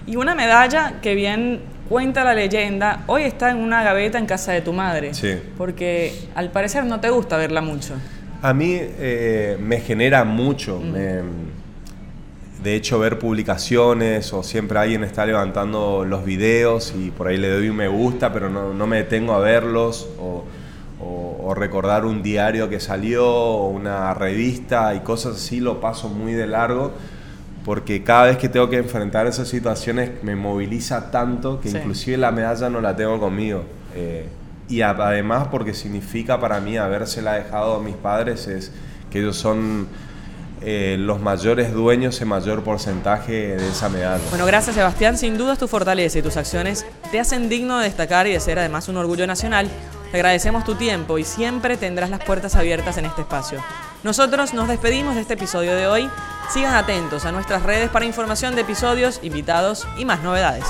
Y 0.08 0.16
una 0.16 0.34
medalla 0.34 1.00
que 1.02 1.16
bien 1.16 1.60
cuenta 1.90 2.24
la 2.24 2.34
leyenda, 2.34 3.04
hoy 3.08 3.24
está 3.24 3.52
en 3.52 3.58
una 3.58 3.84
gaveta 3.84 4.18
en 4.18 4.26
casa 4.26 4.54
de 4.54 4.62
tu 4.62 4.72
madre. 4.72 5.14
Sí. 5.14 5.36
Porque 5.58 6.14
al 6.36 6.52
parecer 6.52 6.86
no 6.86 7.02
te 7.02 7.10
gusta 7.10 7.36
verla 7.36 7.62
mucho. 7.62 7.96
A 8.42 8.54
mí 8.54 8.78
eh, 8.80 9.58
me 9.60 9.80
genera 9.80 10.24
mucho. 10.24 10.80
Me, 10.80 11.22
de 12.64 12.76
hecho 12.76 12.98
ver 12.98 13.20
publicaciones 13.20 14.32
o 14.32 14.42
siempre 14.42 14.80
alguien 14.80 15.04
está 15.04 15.26
levantando 15.26 16.06
los 16.06 16.24
videos 16.24 16.94
y 16.98 17.12
por 17.12 17.28
ahí 17.28 17.38
le 17.38 17.50
doy 17.50 17.70
un 17.70 17.76
me 17.76 17.88
gusta, 17.90 18.32
pero 18.32 18.50
no, 18.50 18.88
me 18.88 18.98
detengo 18.98 19.34
a 19.34 19.40
verlos 19.40 20.08
o, 20.20 20.46
recordar 21.56 22.06
un 22.06 22.24
diario 22.24 22.68
que 22.68 22.80
salió 22.80 23.28
o 23.30 23.68
una 23.68 24.12
revista 24.16 24.96
y 24.96 25.02
cosas 25.02 25.36
así, 25.36 25.60
lo 25.60 25.80
paso 25.80 26.10
muy 26.10 26.34
de 26.34 26.48
largo 26.48 26.94
porque 27.64 28.02
cada 28.04 28.24
vez 28.24 28.38
que 28.38 28.50
tengo 28.50 28.72
que 28.72 28.78
enfrentar 28.78 29.28
esas 29.28 29.50
situaciones 29.50 30.24
me 30.24 30.36
moviliza 30.36 31.12
tanto 31.12 31.62
que 31.62 31.70
inclusive 31.70 32.18
la 32.18 32.32
medalla 32.32 32.72
no 32.72 32.82
la 32.82 32.96
tengo 32.96 33.20
conmigo. 33.20 33.66
Eh, 33.94 34.26
y 34.68 34.82
además 34.82 35.50
porque 35.52 35.76
significa 35.76 36.40
para 36.40 36.60
mí 36.60 36.78
habérsela 36.78 37.34
dejado 37.34 37.76
a 37.76 37.84
mis 37.84 37.96
padres 37.96 38.48
es 38.48 38.72
que 39.12 39.20
ellos 39.20 39.38
son 39.38 39.88
eh, 40.66 40.96
los 40.98 41.20
mayores 41.20 41.74
dueños 41.74 42.20
en 42.22 42.28
mayor 42.28 42.64
porcentaje 42.64 43.56
de 43.56 43.70
esa 43.70 43.90
medalla. 43.90 44.24
Bueno, 44.30 44.46
gracias 44.46 44.76
Sebastián. 44.76 45.18
Sin 45.18 45.38
duda 45.38 45.56
tu 45.56 45.68
fortaleza 45.68 46.20
y 46.20 46.22
tus 46.22 46.38
acciones 46.38 46.86
te 47.12 47.20
hacen 47.20 47.50
digno 47.50 47.80
de 47.80 47.86
destacar 47.86 48.28
y 48.28 48.34
de 48.34 48.40
ser 48.40 48.60
además 48.60 48.88
un 48.88 48.98
orgullo 48.98 49.28
nacional. 49.28 49.70
Te 50.12 50.18
agradecemos 50.18 50.64
tu 50.64 50.76
tiempo 50.76 51.18
y 51.18 51.24
siempre 51.24 51.76
tendrás 51.76 52.10
las 52.10 52.24
puertas 52.24 52.56
abiertas 52.56 52.98
en 52.98 53.06
este 53.06 53.22
espacio. 53.22 53.64
Nosotros 54.04 54.54
nos 54.54 54.68
despedimos 54.68 55.16
de 55.16 55.22
este 55.22 55.34
episodio 55.34 55.76
de 55.76 55.88
hoy. 55.88 56.10
Sigan 56.50 56.76
atentos 56.76 57.26
a 57.26 57.32
nuestras 57.32 57.64
redes 57.64 57.90
para 57.90 58.06
información 58.06 58.54
de 58.54 58.62
episodios, 58.62 59.20
invitados 59.24 59.88
y 59.98 60.06
más 60.06 60.22
novedades. 60.22 60.66